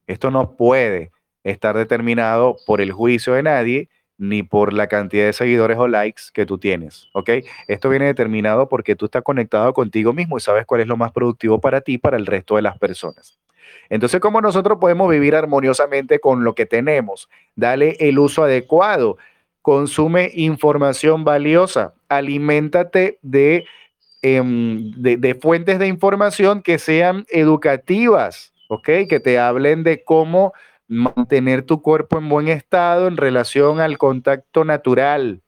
Esto 0.07 0.29
no 0.29 0.55
puede 0.57 1.11
estar 1.43 1.77
determinado 1.77 2.57
por 2.67 2.81
el 2.81 2.91
juicio 2.91 3.33
de 3.33 3.43
nadie 3.43 3.89
ni 4.21 4.43
por 4.43 4.71
la 4.71 4.85
cantidad 4.85 5.25
de 5.25 5.33
seguidores 5.33 5.79
o 5.79 5.87
likes 5.87 6.25
que 6.31 6.45
tú 6.45 6.59
tienes, 6.59 7.09
¿ok? 7.13 7.31
Esto 7.67 7.89
viene 7.89 8.05
determinado 8.05 8.69
porque 8.69 8.95
tú 8.95 9.05
estás 9.05 9.23
conectado 9.23 9.73
contigo 9.73 10.13
mismo 10.13 10.37
y 10.37 10.41
sabes 10.41 10.67
cuál 10.67 10.81
es 10.81 10.87
lo 10.87 10.95
más 10.95 11.11
productivo 11.11 11.59
para 11.59 11.81
ti, 11.81 11.97
para 11.97 12.17
el 12.17 12.27
resto 12.27 12.55
de 12.55 12.61
las 12.61 12.77
personas. 12.77 13.39
Entonces, 13.89 14.21
¿cómo 14.21 14.39
nosotros 14.39 14.77
podemos 14.79 15.09
vivir 15.09 15.33
armoniosamente 15.33 16.19
con 16.19 16.43
lo 16.43 16.53
que 16.53 16.67
tenemos? 16.67 17.29
Dale 17.55 17.97
el 17.99 18.19
uso 18.19 18.43
adecuado. 18.43 19.17
Consume 19.63 20.29
información 20.35 21.23
valiosa. 21.23 21.95
Aliméntate 22.07 23.17
de, 23.23 23.65
em, 24.21 24.91
de, 24.91 25.17
de 25.17 25.33
fuentes 25.33 25.79
de 25.79 25.87
información 25.87 26.61
que 26.61 26.77
sean 26.77 27.25
educativas, 27.29 28.53
¿ok? 28.69 28.85
Que 29.09 29.19
te 29.19 29.39
hablen 29.39 29.81
de 29.81 30.03
cómo 30.03 30.53
mantener 30.91 31.63
tu 31.63 31.81
cuerpo 31.81 32.17
en 32.17 32.27
buen 32.27 32.49
estado 32.49 33.07
en 33.07 33.15
relación 33.15 33.79
al 33.79 33.97
contacto 33.97 34.65
natural, 34.65 35.41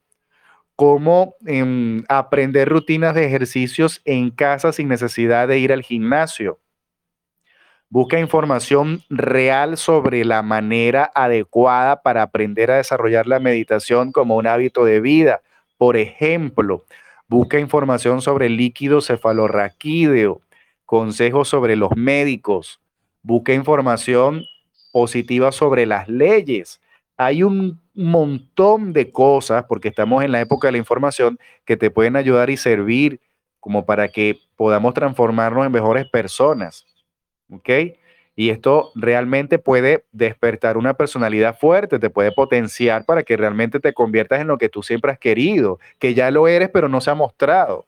cómo 0.77 1.35
em, 1.45 2.05
aprender 2.07 2.69
rutinas 2.69 3.13
de 3.13 3.25
ejercicios 3.25 4.01
en 4.05 4.31
casa 4.31 4.71
sin 4.71 4.87
necesidad 4.87 5.49
de 5.49 5.59
ir 5.59 5.73
al 5.73 5.83
gimnasio. 5.83 6.61
Busca 7.89 8.21
información 8.21 9.03
real 9.09 9.75
sobre 9.75 10.23
la 10.23 10.41
manera 10.43 11.11
adecuada 11.13 12.01
para 12.01 12.21
aprender 12.21 12.71
a 12.71 12.77
desarrollar 12.77 13.27
la 13.27 13.41
meditación 13.41 14.13
como 14.13 14.37
un 14.37 14.47
hábito 14.47 14.85
de 14.85 15.01
vida. 15.01 15.41
Por 15.77 15.97
ejemplo, 15.97 16.85
busca 17.27 17.59
información 17.59 18.21
sobre 18.21 18.47
líquido 18.47 19.01
cefalorraquídeo, 19.01 20.39
consejos 20.85 21.49
sobre 21.49 21.75
los 21.75 21.91
médicos, 21.97 22.79
busca 23.21 23.53
información 23.53 24.45
positiva 24.93 25.51
sobre 25.51 25.85
las 25.87 26.07
leyes. 26.07 26.79
Hay 27.17 27.43
un 27.43 27.81
montón 27.93 28.93
de 28.93 29.11
cosas, 29.11 29.65
porque 29.67 29.89
estamos 29.89 30.23
en 30.23 30.31
la 30.31 30.39
época 30.39 30.67
de 30.67 30.73
la 30.73 30.77
información, 30.77 31.37
que 31.65 31.75
te 31.75 31.91
pueden 31.91 32.15
ayudar 32.15 32.49
y 32.49 32.57
servir 32.57 33.19
como 33.59 33.85
para 33.85 34.07
que 34.07 34.39
podamos 34.55 34.93
transformarnos 34.93 35.65
en 35.65 35.71
mejores 35.71 36.07
personas. 36.09 36.85
¿Ok? 37.51 37.69
Y 38.35 38.49
esto 38.49 38.91
realmente 38.95 39.59
puede 39.59 40.05
despertar 40.11 40.77
una 40.77 40.93
personalidad 40.93 41.57
fuerte, 41.57 41.99
te 41.99 42.09
puede 42.09 42.31
potenciar 42.31 43.05
para 43.05 43.23
que 43.23 43.35
realmente 43.35 43.79
te 43.79 43.93
conviertas 43.93 44.41
en 44.41 44.47
lo 44.47 44.57
que 44.57 44.69
tú 44.69 44.83
siempre 44.83 45.11
has 45.11 45.19
querido, 45.19 45.79
que 45.99 46.13
ya 46.13 46.31
lo 46.31 46.47
eres, 46.47 46.69
pero 46.69 46.87
no 46.87 47.01
se 47.01 47.11
ha 47.11 47.15
mostrado. 47.15 47.87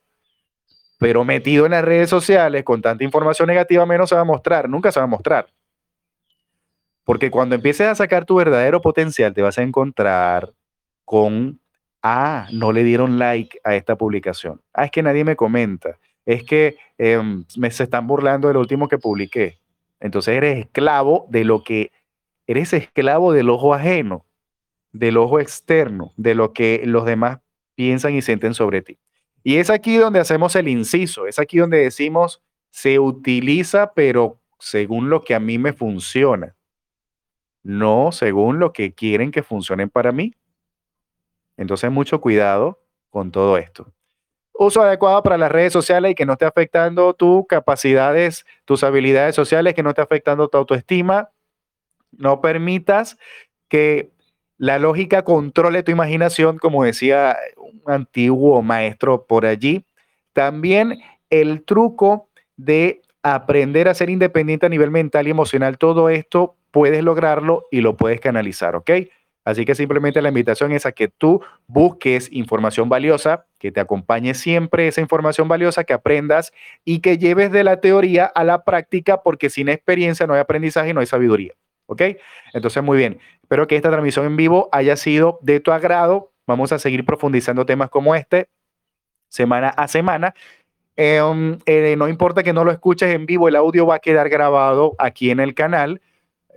Pero 0.99 1.23
metido 1.23 1.65
en 1.65 1.71
las 1.71 1.85
redes 1.85 2.09
sociales 2.09 2.63
con 2.63 2.81
tanta 2.81 3.03
información 3.03 3.47
negativa, 3.47 3.85
menos 3.85 4.09
se 4.09 4.15
va 4.15 4.21
a 4.21 4.25
mostrar, 4.25 4.69
nunca 4.69 4.91
se 4.91 4.99
va 4.99 5.05
a 5.05 5.07
mostrar. 5.07 5.47
Porque 7.05 7.29
cuando 7.29 7.55
empieces 7.55 7.87
a 7.87 7.95
sacar 7.95 8.25
tu 8.25 8.35
verdadero 8.35 8.81
potencial, 8.81 9.33
te 9.33 9.43
vas 9.43 9.57
a 9.59 9.63
encontrar 9.63 10.51
con, 11.05 11.61
ah, 12.01 12.47
no 12.51 12.73
le 12.73 12.83
dieron 12.83 13.19
like 13.19 13.59
a 13.63 13.75
esta 13.75 13.95
publicación. 13.95 14.59
Ah, 14.73 14.85
es 14.85 14.91
que 14.91 15.03
nadie 15.03 15.23
me 15.23 15.35
comenta. 15.35 15.99
Es 16.25 16.43
que 16.43 16.77
em, 16.97 17.45
me 17.57 17.69
se 17.69 17.83
están 17.83 18.07
burlando 18.07 18.47
del 18.47 18.57
último 18.57 18.87
que 18.87 18.97
publiqué. 18.97 19.59
Entonces 19.99 20.35
eres 20.35 20.65
esclavo 20.65 21.27
de 21.29 21.45
lo 21.45 21.63
que, 21.63 21.91
eres 22.47 22.73
esclavo 22.73 23.31
del 23.33 23.51
ojo 23.51 23.75
ajeno, 23.75 24.25
del 24.91 25.17
ojo 25.17 25.39
externo, 25.39 26.11
de 26.17 26.33
lo 26.33 26.53
que 26.53 26.81
los 26.85 27.05
demás 27.05 27.39
piensan 27.75 28.15
y 28.15 28.23
sienten 28.23 28.55
sobre 28.55 28.81
ti. 28.81 28.97
Y 29.43 29.57
es 29.57 29.69
aquí 29.69 29.97
donde 29.97 30.19
hacemos 30.19 30.55
el 30.55 30.67
inciso, 30.67 31.27
es 31.27 31.37
aquí 31.37 31.59
donde 31.59 31.77
decimos, 31.77 32.41
se 32.71 32.97
utiliza, 32.97 33.93
pero 33.93 34.39
según 34.57 35.11
lo 35.11 35.23
que 35.23 35.35
a 35.35 35.39
mí 35.39 35.59
me 35.59 35.71
funciona 35.71 36.55
no 37.65 38.11
según 38.11 38.59
lo 38.59 38.71
que 38.71 38.93
quieren 38.93 39.31
que 39.31 39.41
funcionen 39.41 39.89
para 39.89 40.11
mí. 40.11 40.35
Entonces, 41.57 41.89
mucho 41.89 42.21
cuidado 42.21 42.79
con 43.09 43.31
todo 43.31 43.57
esto. 43.57 43.91
Uso 44.53 44.83
adecuado 44.83 45.23
para 45.23 45.37
las 45.37 45.51
redes 45.51 45.73
sociales 45.73 46.11
y 46.11 46.15
que 46.15 46.27
no 46.27 46.33
esté 46.33 46.45
afectando 46.45 47.15
tus 47.15 47.47
capacidades, 47.47 48.45
tus 48.65 48.83
habilidades 48.83 49.33
sociales, 49.33 49.73
que 49.73 49.81
no 49.81 49.89
esté 49.89 50.03
afectando 50.03 50.47
tu 50.47 50.59
autoestima. 50.59 51.31
No 52.11 52.39
permitas 52.39 53.17
que 53.67 54.11
la 54.57 54.77
lógica 54.77 55.23
controle 55.23 55.81
tu 55.81 55.91
imaginación, 55.91 56.59
como 56.59 56.83
decía 56.83 57.35
un 57.57 57.81
antiguo 57.87 58.61
maestro 58.61 59.25
por 59.25 59.47
allí. 59.47 59.85
También 60.33 60.99
el 61.31 61.65
truco 61.65 62.29
de 62.57 63.01
aprender 63.23 63.87
a 63.87 63.95
ser 63.95 64.11
independiente 64.11 64.67
a 64.67 64.69
nivel 64.69 64.91
mental 64.91 65.27
y 65.27 65.31
emocional, 65.31 65.79
todo 65.79 66.09
esto 66.09 66.55
puedes 66.75 67.01
lograrlo 67.05 67.67
y 67.71 67.79
lo 67.79 67.95
puedes 67.95 68.19
canalizar, 68.19 68.75
¿ok? 68.75 68.91
Así 69.45 69.63
que 69.63 69.75
simplemente 69.75 70.21
la 70.21 70.27
invitación 70.27 70.73
es 70.73 70.85
a 70.85 70.91
que 70.91 71.07
tú 71.07 71.41
busques 71.67 72.29
información 72.33 72.89
valiosa, 72.89 73.45
que 73.59 73.71
te 73.71 73.79
acompañe 73.79 74.33
siempre 74.33 74.89
esa 74.89 74.99
información 74.99 75.47
valiosa, 75.47 75.85
que 75.85 75.93
aprendas 75.93 76.51
y 76.83 76.99
que 76.99 77.17
lleves 77.17 77.49
de 77.53 77.63
la 77.63 77.79
teoría 77.79 78.25
a 78.25 78.43
la 78.43 78.65
práctica, 78.65 79.23
porque 79.23 79.49
sin 79.49 79.69
experiencia 79.69 80.27
no 80.27 80.33
hay 80.33 80.41
aprendizaje 80.41 80.89
y 80.89 80.93
no 80.93 80.99
hay 80.99 81.05
sabiduría. 81.05 81.53
¿Ok? 81.85 82.01
Entonces, 82.51 82.83
muy 82.83 82.97
bien. 82.97 83.21
Espero 83.41 83.67
que 83.67 83.77
esta 83.77 83.89
transmisión 83.89 84.25
en 84.25 84.35
vivo 84.35 84.67
haya 84.73 84.97
sido 84.97 85.39
de 85.43 85.61
tu 85.61 85.71
agrado. 85.71 86.33
Vamos 86.45 86.73
a 86.73 86.79
seguir 86.79 87.05
profundizando 87.05 87.65
temas 87.65 87.89
como 87.89 88.15
este 88.15 88.49
semana 89.29 89.69
a 89.69 89.87
semana. 89.87 90.35
Em, 90.97 91.57
eh, 91.65 91.95
no 91.97 92.09
importa 92.09 92.43
que 92.43 92.51
no 92.51 92.65
lo 92.65 92.71
escuches 92.71 93.15
en 93.15 93.25
vivo, 93.25 93.47
el 93.47 93.55
audio 93.55 93.85
va 93.85 93.95
a 93.95 93.99
quedar 93.99 94.27
grabado 94.27 94.93
aquí 94.97 95.31
en 95.31 95.39
el 95.39 95.55
canal 95.55 96.01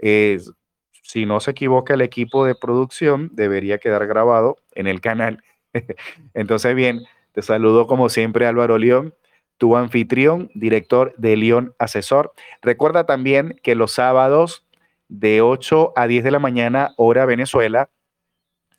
si 0.01 1.27
no 1.27 1.41
se 1.41 1.53
equivoca 1.53 1.95
el 1.95 2.03
equipo 2.03 2.45
de 2.45 2.55
producción, 2.55 3.31
debería 3.33 3.79
quedar 3.79 4.07
grabado 4.07 4.57
en 4.75 4.87
el 4.87 5.01
canal. 5.01 5.43
Entonces, 6.35 6.75
bien, 6.75 7.05
te 7.33 7.43
saludo 7.43 7.87
como 7.87 8.09
siempre 8.09 8.47
Álvaro 8.47 8.79
León, 8.79 9.15
tu 9.57 9.77
anfitrión, 9.77 10.51
director 10.55 11.15
de 11.17 11.37
León 11.37 11.75
Asesor. 11.79 12.33
Recuerda 12.63 13.07
también 13.07 13.59
que 13.63 13.75
los 13.75 13.93
sábados 13.93 14.67
de 15.09 15.41
8 15.41 15.95
a 15.97 16.07
10 16.07 16.25
de 16.25 16.31
la 16.31 16.39
mañana, 16.39 16.95
hora 16.97 17.27
Venezuela, 17.27 17.91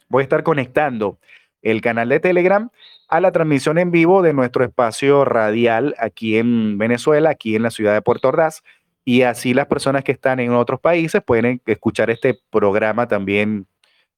voy 0.07 0.21
a 0.21 0.23
estar 0.23 0.43
conectando 0.43 1.19
el 1.61 1.81
canal 1.81 2.09
de 2.09 2.19
Telegram 2.19 2.69
a 3.09 3.19
la 3.19 3.31
transmisión 3.31 3.77
en 3.77 3.91
vivo 3.91 4.21
de 4.21 4.33
nuestro 4.33 4.63
espacio 4.63 5.25
radial 5.25 5.95
aquí 5.97 6.37
en 6.37 6.77
Venezuela, 6.77 7.31
aquí 7.31 7.55
en 7.55 7.63
la 7.63 7.71
ciudad 7.71 7.93
de 7.93 8.01
Puerto 8.01 8.29
Ordaz 8.29 8.63
y 9.05 9.23
así 9.23 9.53
las 9.53 9.67
personas 9.67 10.03
que 10.03 10.11
están 10.11 10.39
en 10.39 10.51
otros 10.51 10.79
países 10.79 11.21
pueden 11.23 11.61
escuchar 11.65 12.09
este 12.09 12.39
programa 12.51 13.07
también 13.07 13.67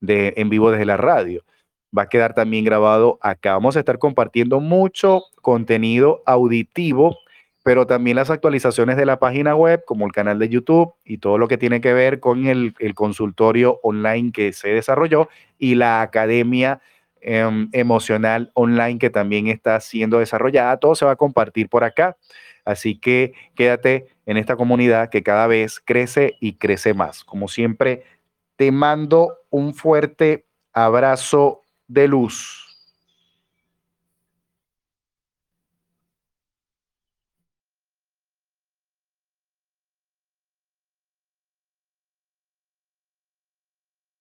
de, 0.02 0.34
en 0.38 0.50
vivo 0.50 0.72
desde 0.72 0.86
la 0.86 0.98
radio. 0.98 1.44
Va 1.98 2.04
a 2.04 2.10
quedar 2.10 2.34
también 2.34 2.66
grabado 2.66 3.20
acá. 3.22 3.54
Vamos 3.54 3.76
a 3.76 3.80
estar 3.80 3.98
compartiendo 4.00 4.60
mucho 4.60 5.24
contenido 5.42 6.24
auditivo, 6.26 7.18
pero 7.64 7.86
también 7.86 8.16
las 8.16 8.30
actualizaciones 8.30 8.98
de 8.98 9.06
la 9.06 9.20
página 9.20 9.56
web, 9.56 9.84
como 9.86 10.06
el 10.06 10.14
canal 10.14 10.40
de 10.40 10.50
YouTube 10.50 10.94
y 11.04 11.20
todo 11.20 11.38
lo 11.38 11.48
que 11.48 11.58
tiene 11.58 11.80
que 11.80 11.94
ver 11.94 12.20
con 12.20 12.48
el, 12.48 12.74
consultorio 12.96 13.80
online 13.84 14.32
que 14.32 14.54
se 14.54 14.70
desarrolló 14.70 15.30
y 15.58 15.76
la 15.76 16.02
academia 16.02 16.82
em, 17.22 17.70
emocional 17.72 18.52
online 18.56 18.98
que 18.98 19.10
también 19.10 19.48
está 19.48 19.80
siendo 19.80 20.20
desarrollada. 20.20 20.78
Todo 20.78 20.96
se 20.96 21.06
va 21.06 21.12
a 21.12 21.18
compartir 21.18 21.70
por 21.70 21.84
acá. 21.84 22.18
Así 22.66 22.98
que 22.98 23.34
quédate 23.56 24.08
en 24.32 24.38
esta 24.38 24.56
comunidad 24.56 25.10
que 25.10 25.24
cada 25.24 25.46
vez 25.48 25.82
crece 25.84 26.36
y 26.40 26.54
crece 26.54 26.94
más. 26.94 27.24
Como 27.24 27.48
siempre, 27.48 28.04
te 28.56 28.72
mando 28.72 29.38
un 29.50 29.74
fuerte 29.74 30.46
abrazo 30.74 31.62
de 31.88 32.08
luz. 32.08 32.71